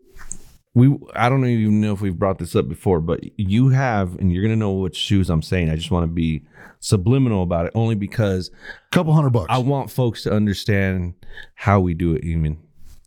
[0.75, 4.33] we I don't even know if we've brought this up before, but you have, and
[4.33, 5.71] you're gonna know which shoes I'm saying.
[5.71, 6.45] I just want to be
[6.81, 9.47] subliminal about it, only because a couple hundred bucks.
[9.51, 11.15] I want folks to understand
[11.55, 12.25] how we do it.
[12.25, 12.59] Even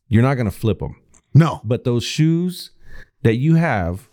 [0.07, 0.95] you're not gonna flip them,
[1.33, 1.61] no.
[1.63, 2.71] but those shoes
[3.23, 4.07] that you have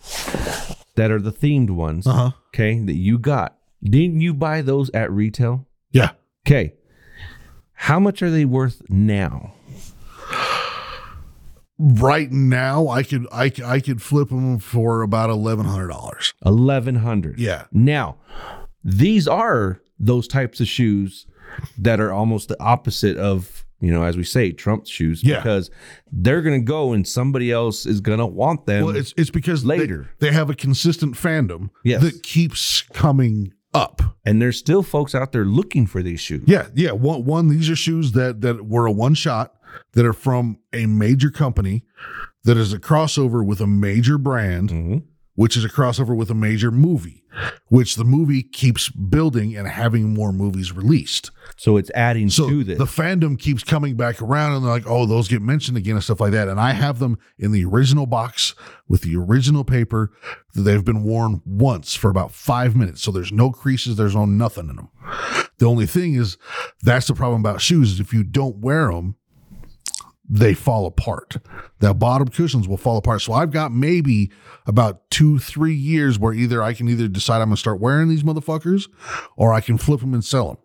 [0.96, 2.30] that are the themed ones, Uh huh.
[2.48, 5.66] okay, that you got, didn't you buy those at retail?
[5.92, 6.11] Yeah.
[6.46, 6.74] Okay,
[7.74, 9.55] how much are they worth now?
[11.79, 16.33] Right now, I could I I could flip them for about eleven hundred dollars.
[16.47, 17.39] Eleven hundred.
[17.39, 17.64] Yeah.
[17.72, 18.18] Now,
[18.85, 21.27] these are those types of shoes
[21.79, 25.37] that are almost the opposite of, you know, as we say, Trump's shoes, Yeah.
[25.37, 25.70] because
[26.12, 28.87] they're going to go and somebody else is going to want them.
[28.87, 30.11] Well, it's it's because they- later.
[30.20, 32.03] they, have a consistent fandom Yes.
[32.03, 34.01] that keeps coming up.
[34.25, 36.45] and there's still folks out there looking for these shoes.
[36.47, 36.93] Yeah, yeah.
[36.93, 39.55] One, one these are shoes that that were a one shot
[39.93, 41.85] that are from a major company
[42.45, 45.03] that is a crossover with a major brand, Mhm.
[45.35, 47.22] which is a crossover with a major movie,
[47.68, 51.31] which the movie keeps building and having more movies released.
[51.57, 52.79] So it's adding So to this.
[52.79, 56.05] the fandom keeps coming back around and they're like, oh, those get mentioned again and
[56.05, 56.49] stuff like that.
[56.49, 58.55] And I have them in the original box
[58.89, 60.12] with the original paper
[60.55, 63.03] that they've been worn once for about five minutes.
[63.03, 64.89] So there's no creases, there's no nothing in them.
[65.59, 66.37] The only thing is
[66.83, 69.16] that's the problem about shoes is if you don't wear them,
[70.29, 71.37] they fall apart.
[71.81, 73.22] The bottom cushions will fall apart.
[73.22, 74.31] So I've got maybe
[74.66, 78.09] about two, three years where either I can either decide I'm going to start wearing
[78.09, 78.89] these motherfuckers
[79.37, 80.61] or I can flip them and sell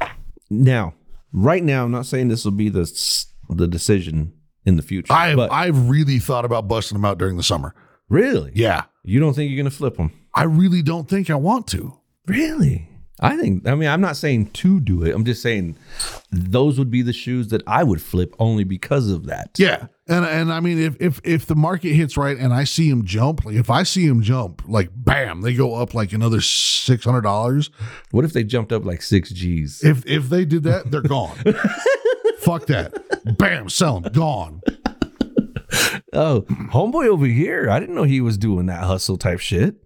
[0.00, 0.08] them.
[0.50, 0.94] now,
[1.32, 2.84] right now, I'm not saying this will be the
[3.50, 4.32] the decision
[4.64, 5.12] in the future.
[5.12, 7.74] I've I've really thought about busting them out during the summer.
[8.08, 10.12] really, Yeah, you don't think you're going to flip them?
[10.34, 12.00] I really don't think I want to.
[12.26, 12.88] Really?
[13.20, 15.14] I think, I mean, I'm not saying to do it.
[15.14, 15.76] I'm just saying
[16.32, 19.50] those would be the shoes that I would flip only because of that.
[19.56, 22.88] Yeah, and and I mean, if if if the market hits right and I see
[22.88, 26.40] him jump, like if I see him jump, like bam, they go up like another
[26.40, 27.70] six hundred dollars.
[28.10, 29.84] What if they jumped up like six G's?
[29.84, 31.36] If if they did that, they're gone.
[32.40, 33.38] Fuck that.
[33.38, 34.60] Bam, sell them, gone.
[36.12, 37.70] Oh, homeboy over here.
[37.70, 39.76] I didn't know he was doing that hustle type shit.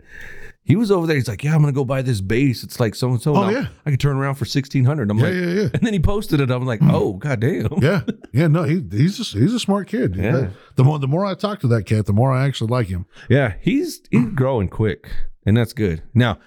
[0.68, 1.16] He was over there.
[1.16, 2.62] He's like, "Yeah, I'm gonna go buy this base.
[2.62, 3.34] It's like so and so.
[3.34, 3.68] Oh, yeah.
[3.86, 5.10] I can turn around for sixteen hundred.
[5.10, 5.68] I'm Yeah, like, yeah, yeah.
[5.72, 6.50] and then he posted it.
[6.50, 7.68] I'm like, oh goddamn.
[7.80, 8.02] Yeah,
[8.34, 8.48] yeah.
[8.48, 10.14] No, he he's a, he's a smart kid.
[10.14, 10.50] Yeah.
[10.76, 13.06] The more the more I talk to that cat, the more I actually like him.
[13.30, 15.10] Yeah, he's he's growing quick,
[15.46, 16.02] and that's good.
[16.12, 16.38] Now,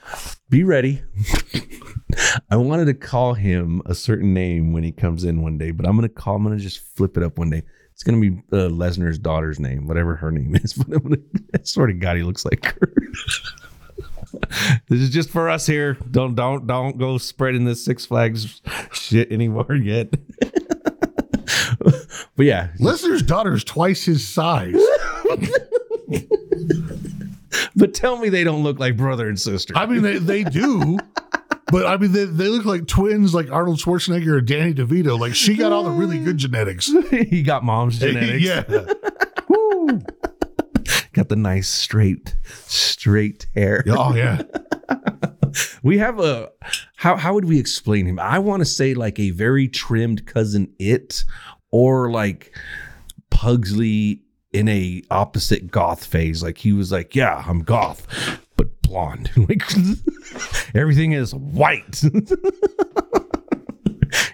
[0.50, 1.02] be ready.
[2.52, 5.88] I wanted to call him a certain name when he comes in one day, but
[5.88, 6.36] I'm gonna call.
[6.36, 7.64] I'm gonna just flip it up one day.
[7.94, 10.74] It's gonna be uh, Lesnar's daughter's name, whatever her name is.
[10.74, 11.18] But I'm gonna,
[11.56, 12.94] I swear to God, he looks like her.
[14.90, 15.98] this is just for us here.
[16.10, 18.62] Don't don't don't go spreading this Six Flags
[18.92, 20.12] shit anymore yet.
[21.80, 24.76] but yeah, Lesnar's daughter's twice his size.
[27.76, 29.74] but tell me they don't look like brother and sister.
[29.76, 30.98] I mean, they, they do,
[31.72, 35.20] but I mean, they, they look like twins, like Arnold Schwarzenegger or Danny DeVito.
[35.20, 36.92] Like she got all the really good genetics.
[37.10, 38.44] he got mom's genetics.
[38.44, 38.64] yeah,
[41.32, 43.84] the nice straight, straight hair.
[43.88, 44.42] oh yeah.
[45.84, 46.50] We have a
[46.96, 48.20] how how would we explain him?
[48.20, 51.26] I want to say like a very trimmed cousin it
[51.72, 52.56] or like
[53.32, 54.22] Pugsley
[54.54, 56.42] in a opposite goth phase.
[56.44, 58.08] Like he was like, Yeah, I'm goth,
[58.56, 59.30] but blonde.
[59.38, 59.64] Like
[60.76, 62.02] everything is white.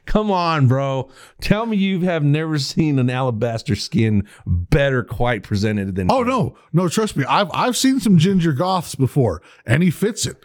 [0.08, 1.10] Come on, bro.
[1.42, 6.58] Tell me you have never seen an alabaster skin better quite presented than Oh no,
[6.74, 7.26] no, trust me.
[7.26, 10.44] I've I've seen some ginger goths before, and he fits it.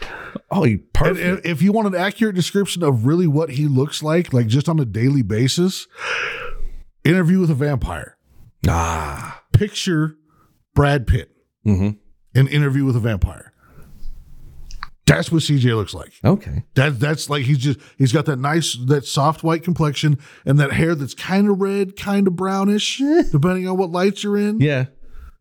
[0.50, 1.46] Oh, he And perfect.
[1.46, 4.78] if- you want an accurate description of really what he looks like, like just on
[4.80, 5.86] a daily basis,
[7.04, 8.16] interview with a vampire.
[8.68, 9.42] ah.
[9.52, 10.16] Picture
[10.74, 11.30] Brad Pitt
[11.64, 11.90] hmm
[12.34, 13.51] in interview with a vampire.
[15.16, 16.12] That's what CJ looks like.
[16.24, 16.64] Okay.
[16.74, 20.72] That that's like he's just he's got that nice that soft white complexion and that
[20.72, 22.98] hair that's kind of red, kind of brownish,
[23.30, 24.60] depending on what lights you're in.
[24.60, 24.86] Yeah.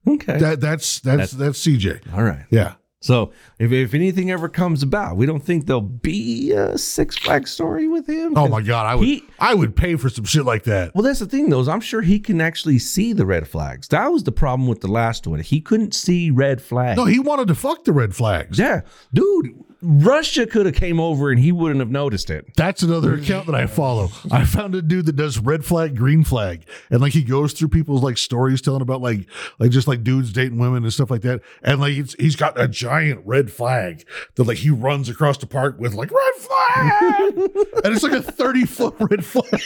[0.07, 0.37] Okay.
[0.37, 2.13] That that's that's that's CJ.
[2.13, 2.45] All right.
[2.49, 2.73] Yeah.
[3.01, 7.49] So if, if anything ever comes about, we don't think there'll be a Six Flags
[7.51, 8.37] story with him.
[8.37, 10.93] Oh my god, I would He- I would pay for some shit like that.
[10.93, 11.59] Well, that's the thing, though.
[11.61, 13.87] Is I'm sure he can actually see the red flags.
[13.87, 15.39] That was the problem with the last one.
[15.39, 16.97] He couldn't see red flags.
[16.97, 18.59] No, he wanted to fuck the red flags.
[18.59, 18.81] yeah,
[19.13, 19.63] dude.
[19.81, 22.45] Russia could have came over and he wouldn't have noticed it.
[22.55, 24.09] That's another account that I follow.
[24.31, 27.69] I found a dude that does red flag, green flag, and like he goes through
[27.69, 29.25] people's like stories telling about like
[29.57, 31.41] like just like dudes dating women and stuff like that.
[31.63, 34.05] And like it's, he's got a giant red flag
[34.35, 37.33] that like he runs across the park with like red flag,
[37.83, 39.61] and it's like a thirty foot red flag.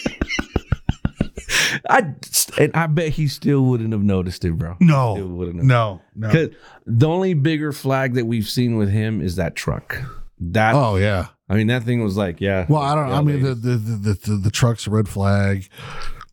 [1.89, 2.13] I
[2.57, 4.75] and I bet he still wouldn't have noticed it, bro.
[4.79, 6.29] No, no, no.
[6.31, 6.49] 'Cause
[6.85, 10.01] the only bigger flag that we've seen with him is that truck.
[10.39, 11.27] That Oh yeah.
[11.47, 12.65] I mean, that thing was like, yeah.
[12.67, 13.11] Well, I don't.
[13.11, 15.67] I mean, the the, the the the the truck's a red flag.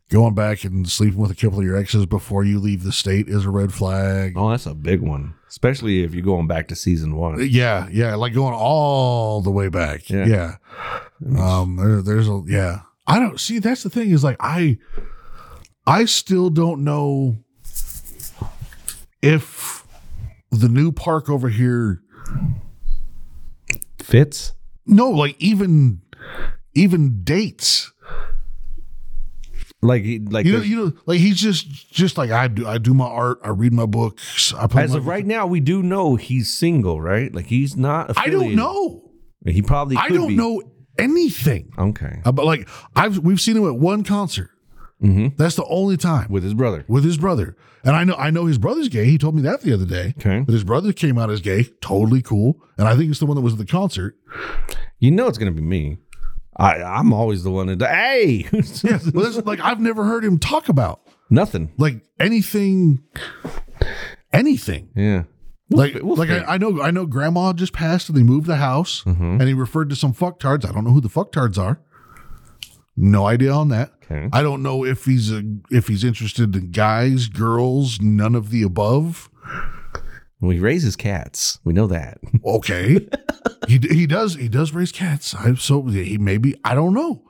[0.09, 3.27] Going back and sleeping with a couple of your exes before you leave the state
[3.27, 4.33] is a red flag.
[4.35, 7.39] oh, that's a big one, especially if you're going back to season one.
[7.49, 10.09] Yeah, yeah, like going all the way back.
[10.11, 10.25] Yeah.
[10.25, 10.55] Yeah.
[11.37, 12.81] Um there, there's a yeah.
[13.05, 14.77] I don't see that's the thing is like I
[15.85, 17.43] I still don't know
[19.21, 19.85] if
[20.51, 22.01] the new park over here
[23.99, 24.53] Fits.
[24.85, 26.01] no, like even
[26.73, 27.91] even dates.
[29.81, 32.77] Like, he- like You know, you know, like he's just just like I do I
[32.77, 35.83] do my art, I read my books, I as my, of right now, we do
[35.83, 37.33] know he's single, right?
[37.33, 38.17] Like he's not.
[38.17, 39.11] I don't know.
[39.45, 39.97] He probably.
[39.97, 40.35] I don't be.
[40.35, 40.61] know
[40.97, 41.71] anything.
[41.77, 44.49] Okay, About like I've we've seen him at one concert.
[45.01, 45.35] Mhm.
[45.35, 46.85] That's the only time with his brother.
[46.87, 47.57] with his brother.
[47.83, 49.05] And I know I know his brother's gay.
[49.05, 50.13] He told me that the other day.
[50.17, 51.65] Okay, But his brother came out as gay.
[51.81, 52.55] Totally cool.
[52.77, 54.15] And I think it's the one that was at the concert.
[54.99, 55.97] you know it's gonna be me.
[56.55, 58.47] I I'm always the one that hey,
[58.83, 58.99] Yeah.
[59.13, 61.73] Well, that's like I've never heard him talk about nothing.
[61.77, 63.03] like anything
[64.31, 64.89] anything.
[64.95, 65.23] Yeah,
[65.77, 67.05] Like, we'll like I, I know, I know.
[67.05, 69.23] Grandma just passed, and they moved the house, Mm-hmm.
[69.39, 70.67] and he referred to some fucktards.
[70.67, 71.79] I don't know who the fucktards are.
[72.95, 73.91] No idea on that.
[74.03, 74.29] Okay.
[74.31, 78.61] I don't know if he's a, if he's interested in guys, girls, none of the
[78.61, 79.29] above.
[80.39, 81.59] Well, he raises cats.
[81.63, 82.19] We know that.
[82.45, 83.07] Okay,
[83.67, 85.33] he he does he does raise cats.
[85.33, 87.23] I so he maybe I don't know,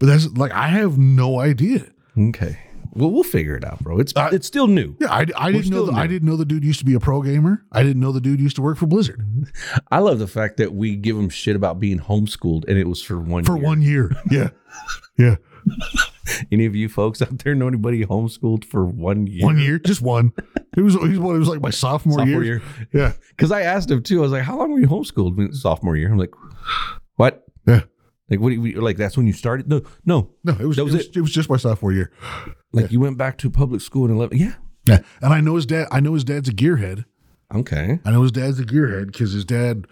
[0.00, 1.86] but that's like I have no idea.
[2.18, 2.58] Okay.
[2.94, 3.98] Well, we'll figure it out, bro.
[3.98, 4.96] It's Uh, it's still new.
[5.00, 7.00] Yeah, I, I didn't know the, I didn't know the dude used to be a
[7.00, 7.64] pro gamer.
[7.72, 9.22] I didn't know the dude used to work for Blizzard
[9.90, 13.02] I love the fact that we give him shit about being homeschooled, and it was
[13.02, 13.64] for one for year.
[13.66, 14.10] one year.
[14.30, 14.50] Yeah,
[15.16, 15.36] yeah.
[16.52, 19.44] Any of you folks out there know anybody homeschooled for one year?
[19.44, 20.32] One year, just one.
[20.76, 22.56] It was it was, it was like my sophomore, Sophomore year.
[22.58, 22.62] year.
[22.92, 24.18] Yeah, Because I asked him too.
[24.18, 26.10] I was like, "How long were you homeschooled?" When- Sophomore year.
[26.10, 26.32] I'm like,
[27.16, 27.44] "What?
[27.66, 27.82] yeah.
[28.30, 28.50] Like what?
[28.50, 29.68] Do you, like that's when you started?
[29.68, 30.30] No, no.
[30.44, 32.12] No, it was That it was was, it was just my sophomore year.
[32.72, 34.36] Like you went back to public school in 11.
[34.38, 34.54] Yeah.
[34.84, 35.86] Yeah, and I know his dad.
[35.90, 37.04] I know his dad's a gearhead.
[37.54, 37.98] Okay.
[38.04, 39.86] I know his dad's a gearhead because his dad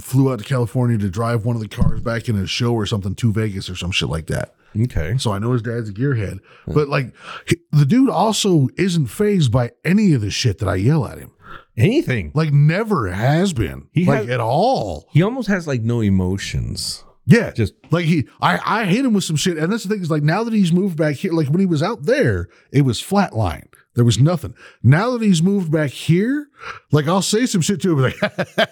[0.00, 2.86] flew out to California to drive one of the cars back in a show or
[2.86, 4.54] something to Vegas or some shit like that.
[4.80, 5.16] Okay.
[5.18, 6.38] So I know his dad's a gearhead.
[6.66, 7.12] But like
[7.48, 11.18] he- the dude also isn't phased by any of the shit that I yell at
[11.18, 11.30] him.
[11.76, 12.30] Anything.
[12.34, 13.88] Like never has been.
[13.92, 15.08] He like has- at all.
[15.12, 17.04] He almost has like no emotions.
[17.30, 20.02] Yeah, Just- like he, I, I hit him with some shit, and that's the thing
[20.02, 22.82] is like now that he's moved back here, like when he was out there, it
[22.82, 23.66] was flatline.
[23.94, 24.54] There was nothing.
[24.82, 26.48] Now that he's moved back here,
[26.92, 28.16] like I'll say some shit to him, like,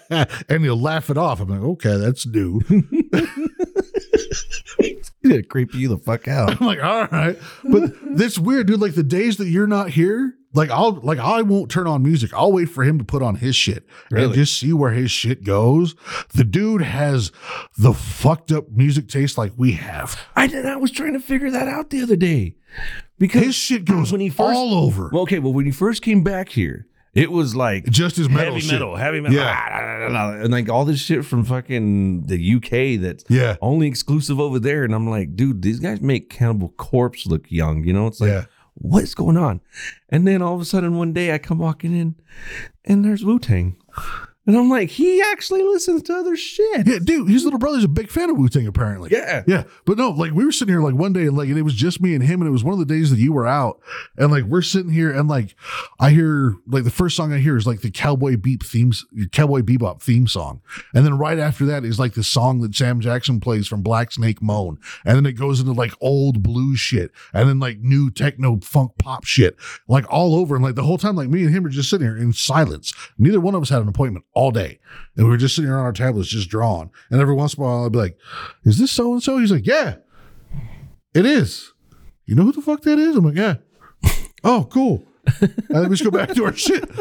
[0.49, 1.39] and he'll laugh it off.
[1.41, 2.61] I'm like, okay, that's new.
[5.21, 6.59] He's gonna creep you the fuck out.
[6.61, 8.79] I'm like, all right, but that's weird, dude.
[8.79, 12.33] Like the days that you're not here, like I'll, like I won't turn on music.
[12.33, 15.43] I'll wait for him to put on his shit and just see where his shit
[15.43, 15.95] goes.
[16.33, 17.31] The dude has
[17.77, 20.19] the fucked up music taste like we have.
[20.35, 20.65] I did.
[20.65, 22.55] I was trying to figure that out the other day
[23.17, 25.09] because His shit goes when he first all over.
[25.11, 25.39] Well, okay.
[25.39, 26.87] Well, when he first came back here,
[27.19, 28.71] it was like just as metal heavy shit.
[28.73, 30.09] metal, heavy metal, Yeah.
[30.11, 33.55] Ah, and like all this shit from fucking the UK that's Yeah.
[33.61, 34.83] only exclusive over there.
[34.83, 37.83] And I'm like, dude, these guys make Cannibal Corpse look young.
[37.83, 38.45] You know, it's like, Yeah.
[38.75, 39.61] what's going on?
[40.09, 42.15] And then all of a sudden, one day, I come walking in,
[42.85, 43.75] and there's Wu Tang,
[44.49, 46.87] and I'm like, he actually listens to other shit.
[46.87, 49.11] Yeah, dude, his little brother's a big fan of Wu Tang, apparently.
[49.11, 49.43] Yeah.
[49.45, 49.65] Yeah.
[49.85, 51.75] But no, like we were sitting here like one day and like and it was
[51.75, 53.79] just me and him, and it was one of the days that you were out.
[54.17, 55.55] And like we're sitting here and like
[55.99, 59.61] I hear like the first song I hear is like the Cowboy Beep themes Cowboy
[59.61, 60.61] Bebop theme song.
[60.95, 64.11] And then right after that is like the song that Sam Jackson plays from Black
[64.11, 64.79] Snake Moan.
[65.05, 68.93] And then it goes into like old blues shit and then like new techno funk
[68.97, 69.57] pop shit.
[69.87, 70.55] Like all over.
[70.55, 72.93] And like the whole time, like me and him are just sitting here in silence.
[73.19, 74.79] Neither one of us had an appointment all day.
[75.17, 76.91] And we were just sitting here on our tablets just drawing.
[77.11, 78.17] And every once in a while I'd be like,
[78.63, 79.37] is this so and so?
[79.37, 79.95] He's like, yeah,
[81.13, 81.73] it is.
[82.25, 83.15] You know who the fuck that is?
[83.17, 83.55] I'm like, yeah.
[84.45, 85.03] Oh, cool.
[85.41, 86.89] and then we just go back to our shit.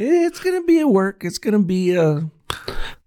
[0.00, 1.24] It's gonna be a work.
[1.24, 2.30] It's gonna be a,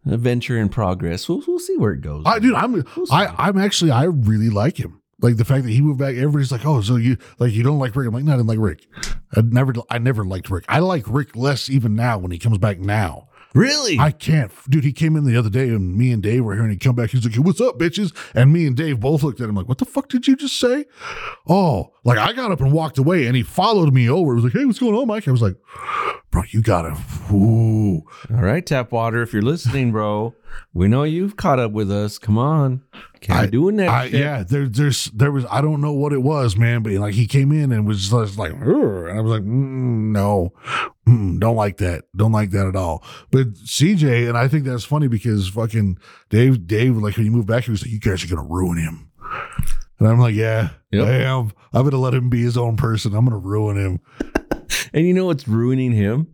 [0.05, 1.27] a venture in progress.
[1.27, 2.23] We'll we'll see where it goes.
[2.25, 5.00] I, dude, I'm, I, I'm actually, I really like him.
[5.21, 6.15] Like the fact that he moved back.
[6.15, 8.07] Everybody's like, oh, so you like you don't like Rick?
[8.07, 8.87] I'm like, no, I didn't like Rick.
[9.35, 10.65] I never, I never liked Rick.
[10.67, 13.29] I like Rick less even now when he comes back now.
[13.53, 13.99] Really?
[13.99, 14.85] I can't, dude.
[14.85, 16.95] He came in the other day, and me and Dave were here, and he come
[16.95, 17.09] back.
[17.09, 19.77] He's like, "What's up, bitches?" And me and Dave both looked at him like, "What
[19.77, 20.85] the fuck did you just say?"
[21.49, 24.31] Oh, like I got up and walked away, and he followed me over.
[24.31, 25.57] He was like, "Hey, what's going on, Mike?" I was like,
[26.31, 26.95] "Bro, you gotta."
[27.33, 28.03] Ooh.
[28.29, 30.33] All right, Tapwater, if you're listening, bro,
[30.73, 32.17] we know you've caught up with us.
[32.17, 32.83] Come on.
[33.21, 34.19] Can't be doing that I, shit.
[34.19, 37.27] yeah, there, there's, there was, I don't know what it was, man, but like he
[37.27, 40.53] came in and was just like, and I was like, mm, no,
[41.07, 43.03] mm, don't like that, don't like that at all.
[43.29, 45.99] But CJ, and I think that's funny because fucking
[46.29, 48.77] Dave, Dave, like when you moved back, he was like, you guys are gonna ruin
[48.79, 49.11] him,
[49.99, 51.07] and I'm like, yeah, Yep.
[51.07, 51.51] I am.
[51.73, 53.13] I'm gonna let him be his own person.
[53.15, 53.99] I'm gonna ruin him.
[54.93, 56.27] And you know what's ruining him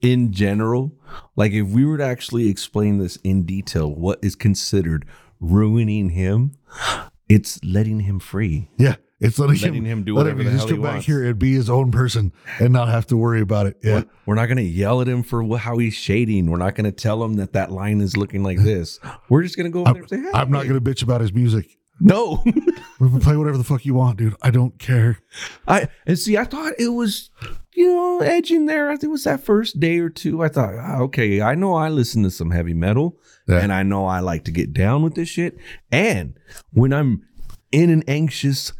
[0.00, 0.92] in general?
[1.36, 5.04] Like, if we were to actually explain this in detail, what is considered
[5.40, 6.56] ruining him?
[7.28, 8.70] It's letting him free.
[8.78, 8.96] Yeah.
[9.20, 11.06] It's letting, Letting him do let whatever the just hell he back wants.
[11.06, 13.76] here and be his own person and not have to worry about it.
[13.82, 14.04] Yeah.
[14.26, 16.48] We're not going to yell at him for how he's shading.
[16.48, 19.00] We're not going to tell him that that line is looking like this.
[19.28, 20.30] We're just going to go over there and say, hey.
[20.32, 21.78] I'm not gonna bitch about his music.
[22.00, 22.44] No.
[23.00, 24.34] We can play whatever the fuck you want, dude.
[24.42, 25.20] I don't care.
[25.68, 26.36] I and see.
[26.36, 27.30] I thought it was,
[27.72, 28.88] you know, edging there.
[28.88, 30.42] I think it was that first day or two.
[30.42, 33.16] I thought, ah, okay, I know I listen to some heavy metal,
[33.48, 33.60] Yeah.
[33.60, 35.58] and I know I like to get down with this shit.
[35.90, 36.38] And
[36.72, 37.24] when I'm
[37.72, 38.72] in an anxious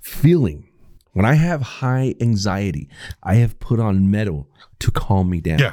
[0.00, 0.68] feeling,
[1.12, 2.88] when I have high anxiety,
[3.22, 4.48] I have put on metal
[4.80, 5.58] to calm me down.
[5.60, 5.72] Yeah.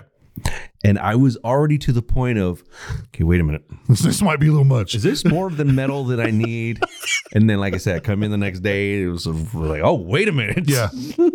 [0.84, 2.64] And I was already to the point of,
[3.06, 3.64] okay, wait a minute.
[3.88, 4.96] This, this might be a little much.
[4.96, 6.82] Is this more of the metal that I need?
[7.36, 9.02] And then, like I said, I come in the next day.
[9.02, 10.70] It was like, oh, wait a minute.
[10.70, 10.90] Yeah,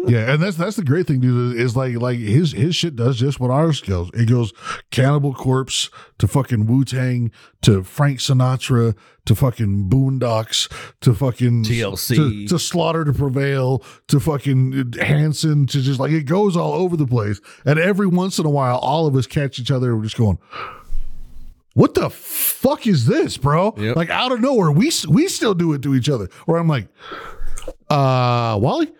[0.07, 1.57] yeah, and that's that's the great thing, dude.
[1.57, 4.09] Is like like his his shit does just what ours goes.
[4.15, 4.53] It goes
[4.93, 8.95] Cannibal Corpse to fucking Wu Tang to Frank Sinatra
[9.27, 12.17] to fucking Boondocks to fucking TLC.
[12.17, 16.97] to, to Slaughter to Prevail to fucking Hanson to just like it goes all over
[16.97, 17.41] the place.
[17.67, 19.97] And every once in a while, all of us catch each other.
[19.97, 20.39] We're just going.
[21.75, 23.75] What the fuck is this, bro?
[23.77, 23.97] Yep.
[23.97, 26.29] Like out of nowhere, we we still do it to each other.
[26.47, 26.89] Where I'm like,
[27.91, 28.93] uh, Wally,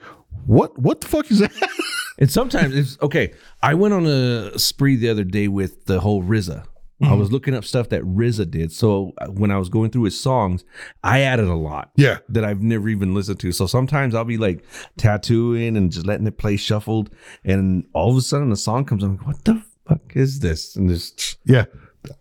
[0.47, 1.53] what what the fuck is that?
[2.21, 3.33] And sometimes it's okay.
[3.63, 6.65] I went on a spree the other day with the whole RZA.
[7.01, 8.73] I was looking up stuff that RZA did.
[8.73, 10.65] So when I was going through his songs,
[11.05, 11.93] I added a lot.
[11.95, 12.19] Yeah.
[12.29, 13.53] That I've never even listened to.
[13.53, 14.65] So sometimes I'll be like
[14.97, 17.15] tattooing and just letting it play shuffled.
[17.45, 19.19] And all of a sudden the song comes on.
[19.19, 20.77] What the fuck is this?
[20.77, 21.65] And just, yeah,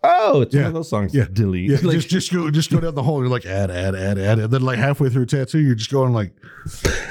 [0.02, 0.62] oh, it's Yeah.
[0.62, 1.14] one of those songs.
[1.14, 1.70] yeah, Delete.
[1.70, 3.20] Yeah, Like, just just go just go down the hole.
[3.20, 5.90] You're like add add add add, and then like halfway through a tattoo, you're just
[5.90, 6.32] going like,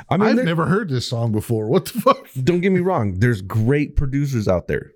[0.09, 1.67] I mean, I've never heard this song before.
[1.67, 2.27] What the fuck?
[2.43, 4.91] don't get me wrong there's great producers out there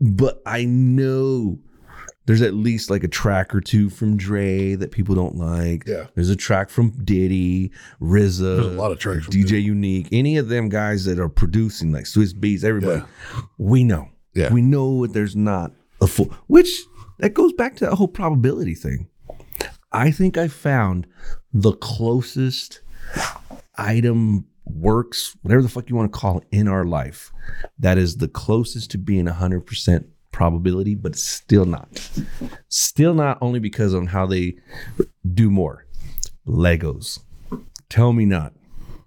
[0.00, 1.58] but i know
[2.26, 5.84] there's at least like a track or two from Dre that people don't like.
[5.86, 6.08] Yeah.
[6.14, 7.70] There's a track from Diddy,
[8.02, 11.30] RZA, There's a lot of tracks from DJ Unique, any of them guys that are
[11.30, 13.02] producing like Swizz Beatz, everybody.
[13.56, 14.10] We know.
[14.34, 14.52] Yeah.
[14.52, 16.70] We know that there's not a full which
[17.18, 19.08] that goes back to that whole probability thing.
[19.92, 21.06] I think I found
[21.52, 22.80] the closest
[23.76, 27.32] item works, whatever the fuck you want to call it, in our life,
[27.78, 32.10] that is the closest to being 100% probability, but still not.
[32.68, 34.56] Still not only because of how they
[35.34, 35.86] do more.
[36.46, 37.20] Legos.
[37.88, 38.52] Tell me not.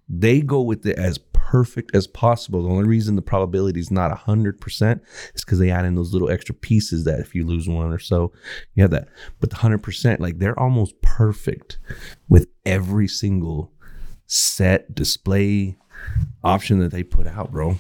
[0.10, 1.18] They go with it as
[1.52, 2.64] perfect as possible.
[2.64, 5.02] The only reason the probability is not 100%
[5.36, 8.00] is because they add in those little extra pieces that if you lose one or
[8.00, 8.32] so,
[8.74, 9.10] you have that.
[9.42, 11.78] But the 100%, like they're almost perfect
[12.30, 13.74] with every single
[14.28, 15.76] set, display
[16.42, 17.76] option that they put out, bro.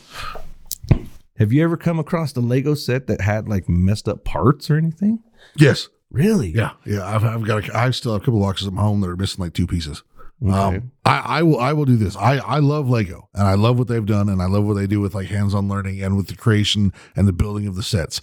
[1.38, 4.76] Have you ever come across the Lego set that had like messed up parts or
[4.76, 5.24] anything?
[5.56, 5.88] Yes.
[6.10, 6.50] Really?
[6.50, 6.72] Yeah.
[6.86, 7.06] Yeah.
[7.06, 7.70] I've, I've got.
[7.70, 9.54] A, I still have a couple of boxes at my home that are missing like
[9.54, 10.04] two pieces.
[10.44, 10.78] Okay.
[10.78, 12.16] Um, I, I will I will do this.
[12.16, 14.88] I, I love Lego and I love what they've done and I love what they
[14.88, 18.22] do with like hands-on learning and with the creation and the building of the sets.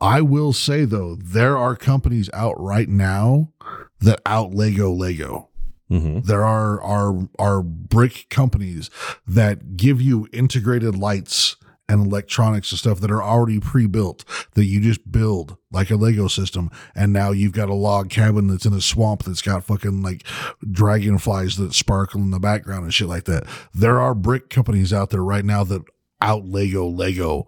[0.00, 3.52] I will say though, there are companies out right now
[4.00, 5.48] that out Lego Lego.
[5.90, 6.24] Mhm.
[6.24, 8.90] There are are are brick companies
[9.26, 11.56] that give you integrated lights
[11.90, 14.24] and electronics and stuff that are already pre-built
[14.54, 18.46] that you just build like a Lego system and now you've got a log cabin
[18.46, 20.24] that's in a swamp that's got fucking like
[20.70, 23.44] dragonflies that sparkle in the background and shit like that.
[23.74, 25.82] There are brick companies out there right now that
[26.20, 27.46] out Lego Lego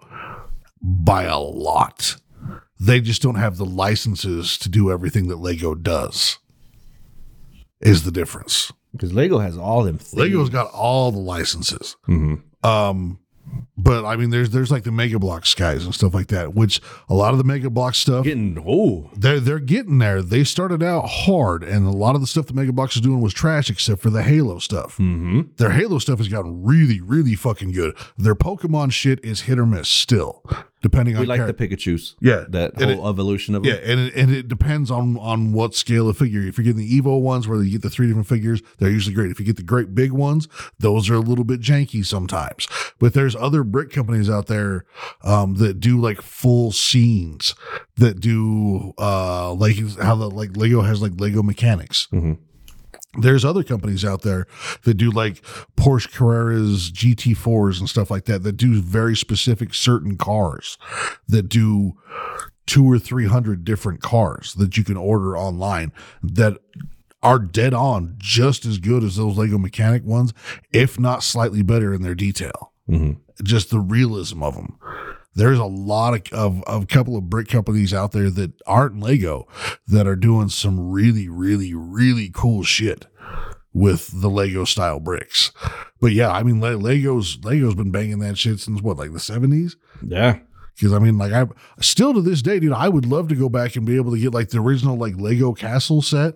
[0.83, 2.17] by a lot.
[2.81, 6.39] They just don't have the licenses to do everything that Lego does.
[7.81, 8.73] Is the difference.
[8.93, 10.15] Because Lego has all them things.
[10.15, 11.97] Lego's got all the licenses.
[12.09, 12.43] Mhm.
[12.65, 13.19] Um,
[13.77, 16.55] but I mean, there's there's like the Mega Bloks guys and stuff like that.
[16.55, 20.23] Which a lot of the Mega Block stuff, getting oh they're they're getting there.
[20.23, 23.21] They started out hard, and a lot of the stuff the Mega Bloks is doing
[23.21, 24.95] was trash, except for the Halo stuff.
[24.95, 25.43] mm-hmm.
[25.57, 27.97] Their Halo stuff has gotten really, really fucking good.
[28.17, 30.43] Their Pokemon shit is hit or miss still.
[30.83, 32.17] Depending on We on like char- the Pikachu's.
[32.21, 32.45] Yeah.
[32.49, 33.83] That And whole evolution of Yeah, them.
[33.91, 36.43] and it, and it depends on on what scale of figure.
[36.43, 39.15] If you're getting the Evo ones where you get the three different figures, they're usually
[39.15, 39.31] great.
[39.31, 42.67] If you get the great big ones, those are a little bit janky sometimes.
[42.99, 44.85] But there's other brick companies out there
[45.23, 47.55] um, that do like full scenes
[47.97, 52.09] that do uh like how the like Lego has like Lego mechanics.
[52.13, 52.39] Mhm.
[53.19, 54.47] There's other companies out there
[54.85, 55.43] that do like
[55.77, 60.79] Porsche Carreras GT4s and stuff like that that do very specific certain cars
[61.29, 61.93] that do
[62.67, 65.93] two or three hundred different cars that you can order online
[66.23, 66.57] that
[67.23, 70.33] are dead on just as good as those Lego mechanic ones,
[70.73, 72.73] if not slightly better in their detail.
[72.89, 73.19] Mhm.
[73.43, 74.77] Just the realism of them.
[75.35, 79.49] There's a lot of, of of couple of brick companies out there that aren't Lego
[79.87, 83.07] that are doing some really, really, really cool shit
[83.73, 85.53] with the Lego style bricks.
[86.01, 89.77] But yeah, I mean, Lego's Lego's been banging that shit since what, like the seventies?
[90.07, 90.39] Yeah.
[90.75, 91.47] Because I mean, like I
[91.81, 94.19] still to this day, dude, I would love to go back and be able to
[94.19, 96.35] get like the original like Lego castle set.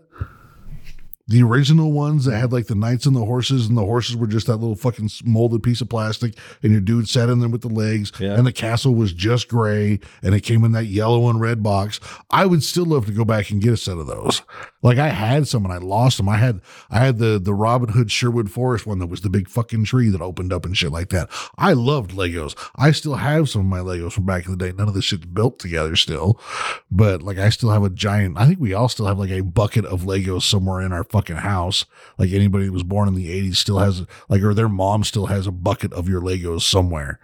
[1.29, 4.29] The original ones that had like the knights and the horses, and the horses were
[4.29, 7.63] just that little fucking molded piece of plastic, and your dude sat in them with
[7.63, 8.35] the legs, Yeah.
[8.35, 11.99] and the castle was just gray, and it came in that yellow and red box.
[12.31, 14.43] I would still love to go back and get a set of those.
[14.83, 16.29] Like I had some and I lost them.
[16.29, 16.61] I had
[16.91, 20.11] I had the the Robin Hood Sherwood Forest one that was the big fucking tree
[20.11, 21.29] that opened up and shit like that.
[21.59, 22.55] I loved Legos.
[22.77, 24.71] I still have some of my Legos from back in the day.
[24.77, 26.41] None of this shit's built together still,
[26.89, 28.39] but like I still have a giant.
[28.39, 31.37] I think we all still have like a bucket of Legos somewhere in our fucking
[31.37, 31.87] house.
[32.19, 35.27] Like anybody that was born in the '80s still has like, or their mom still
[35.27, 37.19] has a bucket of your Legos somewhere.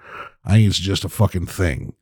[0.45, 1.95] I think it's just a fucking thing.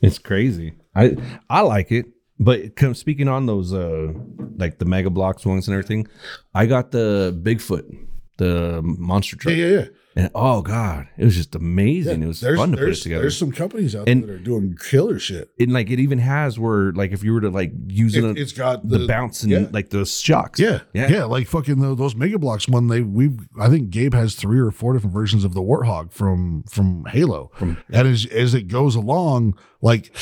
[0.00, 0.74] It's crazy.
[0.94, 1.16] I
[1.50, 2.06] I like it.
[2.40, 4.12] But come, speaking on those uh
[4.56, 6.08] like the Mega Bloks ones and everything,
[6.54, 7.96] I got the Bigfoot,
[8.38, 9.54] the monster truck.
[9.54, 9.86] Yeah, yeah, yeah.
[10.16, 12.22] And oh god, it was just amazing.
[12.22, 13.22] it was fun to put it together.
[13.22, 15.50] There's some companies out And- there that are doing killer shit.
[15.58, 18.52] and like it even has where like if you were to like use It, has
[18.52, 19.66] got the, the, bounce and yeah.
[19.72, 20.60] like those shocks.
[20.60, 22.86] Yeah, yeah, yeah, like fucking the, those Mega Bloks one.
[22.86, 26.62] They we've I think Gabe has three or four different versions of the Warthog from
[26.70, 30.14] from Halo, and as as it goes along, like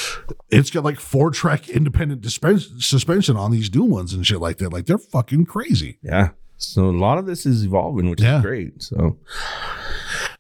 [0.49, 4.57] it's got like four track independent dispen- suspension on these new ones and shit like
[4.59, 4.73] that.
[4.73, 5.99] Like they're fucking crazy.
[6.03, 6.31] Yeah.
[6.57, 8.37] So a lot of this is evolving, which Yeah.
[8.37, 8.81] is great.
[8.81, 9.19] So,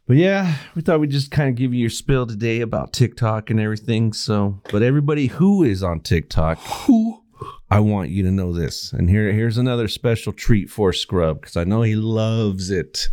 [0.06, 3.50] but yeah, we thought we'd just kind of give you your spill today about TikTok
[3.50, 4.12] and everything.
[4.12, 7.22] So, but everybody who is on TikTok, who
[7.70, 8.92] I want you to know this.
[8.92, 13.08] And here, here's another special treat for Scrub because I know he loves it.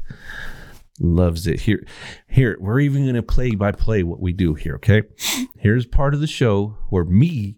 [1.00, 1.62] Loves it.
[1.62, 1.86] Here,
[2.28, 4.76] here, we're even going to play by play what we do here.
[4.76, 5.04] Okay.
[5.58, 7.56] Here's part of the show where me,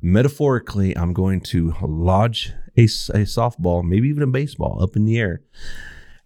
[0.00, 5.18] metaphorically, I'm going to lodge a, a softball, maybe even a baseball up in the
[5.18, 5.42] air.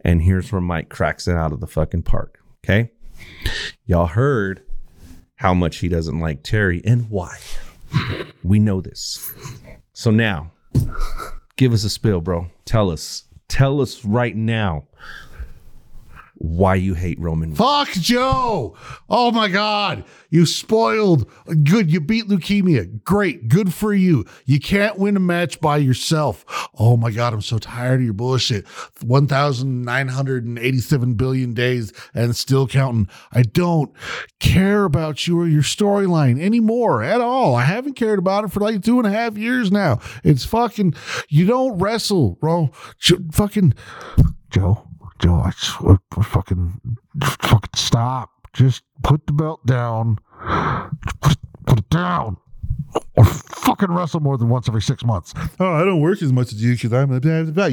[0.03, 2.39] And here's where Mike cracks it out of the fucking park.
[2.65, 2.91] Okay.
[3.87, 4.63] Y'all heard
[5.37, 7.39] how much he doesn't like Terry and why.
[8.43, 9.33] We know this.
[9.93, 10.53] So now,
[11.57, 12.49] give us a spill, bro.
[12.65, 13.25] Tell us.
[13.49, 14.88] Tell us right now
[16.41, 17.53] why you hate Roman.
[17.55, 18.77] Fuck Joe!
[19.09, 21.29] Oh my God, you spoiled.
[21.65, 23.03] Good, you beat leukemia.
[23.03, 24.25] Great, good for you.
[24.45, 26.45] You can't win a match by yourself.
[26.79, 28.67] Oh my God, I'm so tired of your bullshit.
[29.03, 33.09] 1,987 billion days and still counting.
[33.33, 33.91] I don't
[34.39, 37.57] care about you or your storyline anymore at all.
[37.57, 39.99] I haven't cared about it for like two and a half years now.
[40.23, 40.95] It's fucking,
[41.29, 42.71] you don't wrestle, bro.
[42.99, 43.75] J- Fucking,
[44.51, 44.85] Joe.
[45.19, 45.51] Joe, I
[46.23, 46.81] fucking,
[47.23, 48.31] fucking stop.
[48.53, 50.19] Just put the belt down.
[51.21, 52.37] Put, put it down.
[53.17, 55.35] Or fucking wrestle more than once every six months.
[55.61, 57.11] Oh, I don't work as much as you because I'm.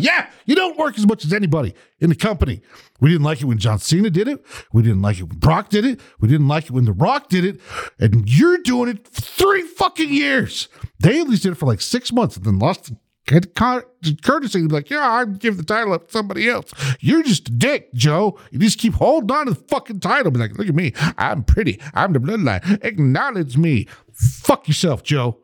[0.01, 2.61] Yeah, you don't work as much as anybody in the company.
[2.99, 4.43] We didn't like it when John Cena did it.
[4.73, 6.01] We didn't like it when Brock did it.
[6.19, 7.61] We didn't like it when The Rock did it.
[7.99, 10.67] And you're doing it for three fucking years.
[10.99, 12.91] They at least did it for like six months and then lost
[13.25, 16.71] courtesy be like, yeah, I'd give the title up to somebody else.
[16.99, 18.39] You're just a dick, Joe.
[18.51, 20.31] You just keep holding on to the fucking title.
[20.31, 20.93] Be like, look at me.
[21.17, 21.81] I'm pretty.
[21.93, 22.83] I'm the bloodline.
[22.83, 23.87] Acknowledge me.
[24.13, 25.39] Fuck yourself, Joe.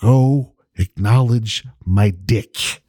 [0.00, 2.82] Go acknowledge my dick.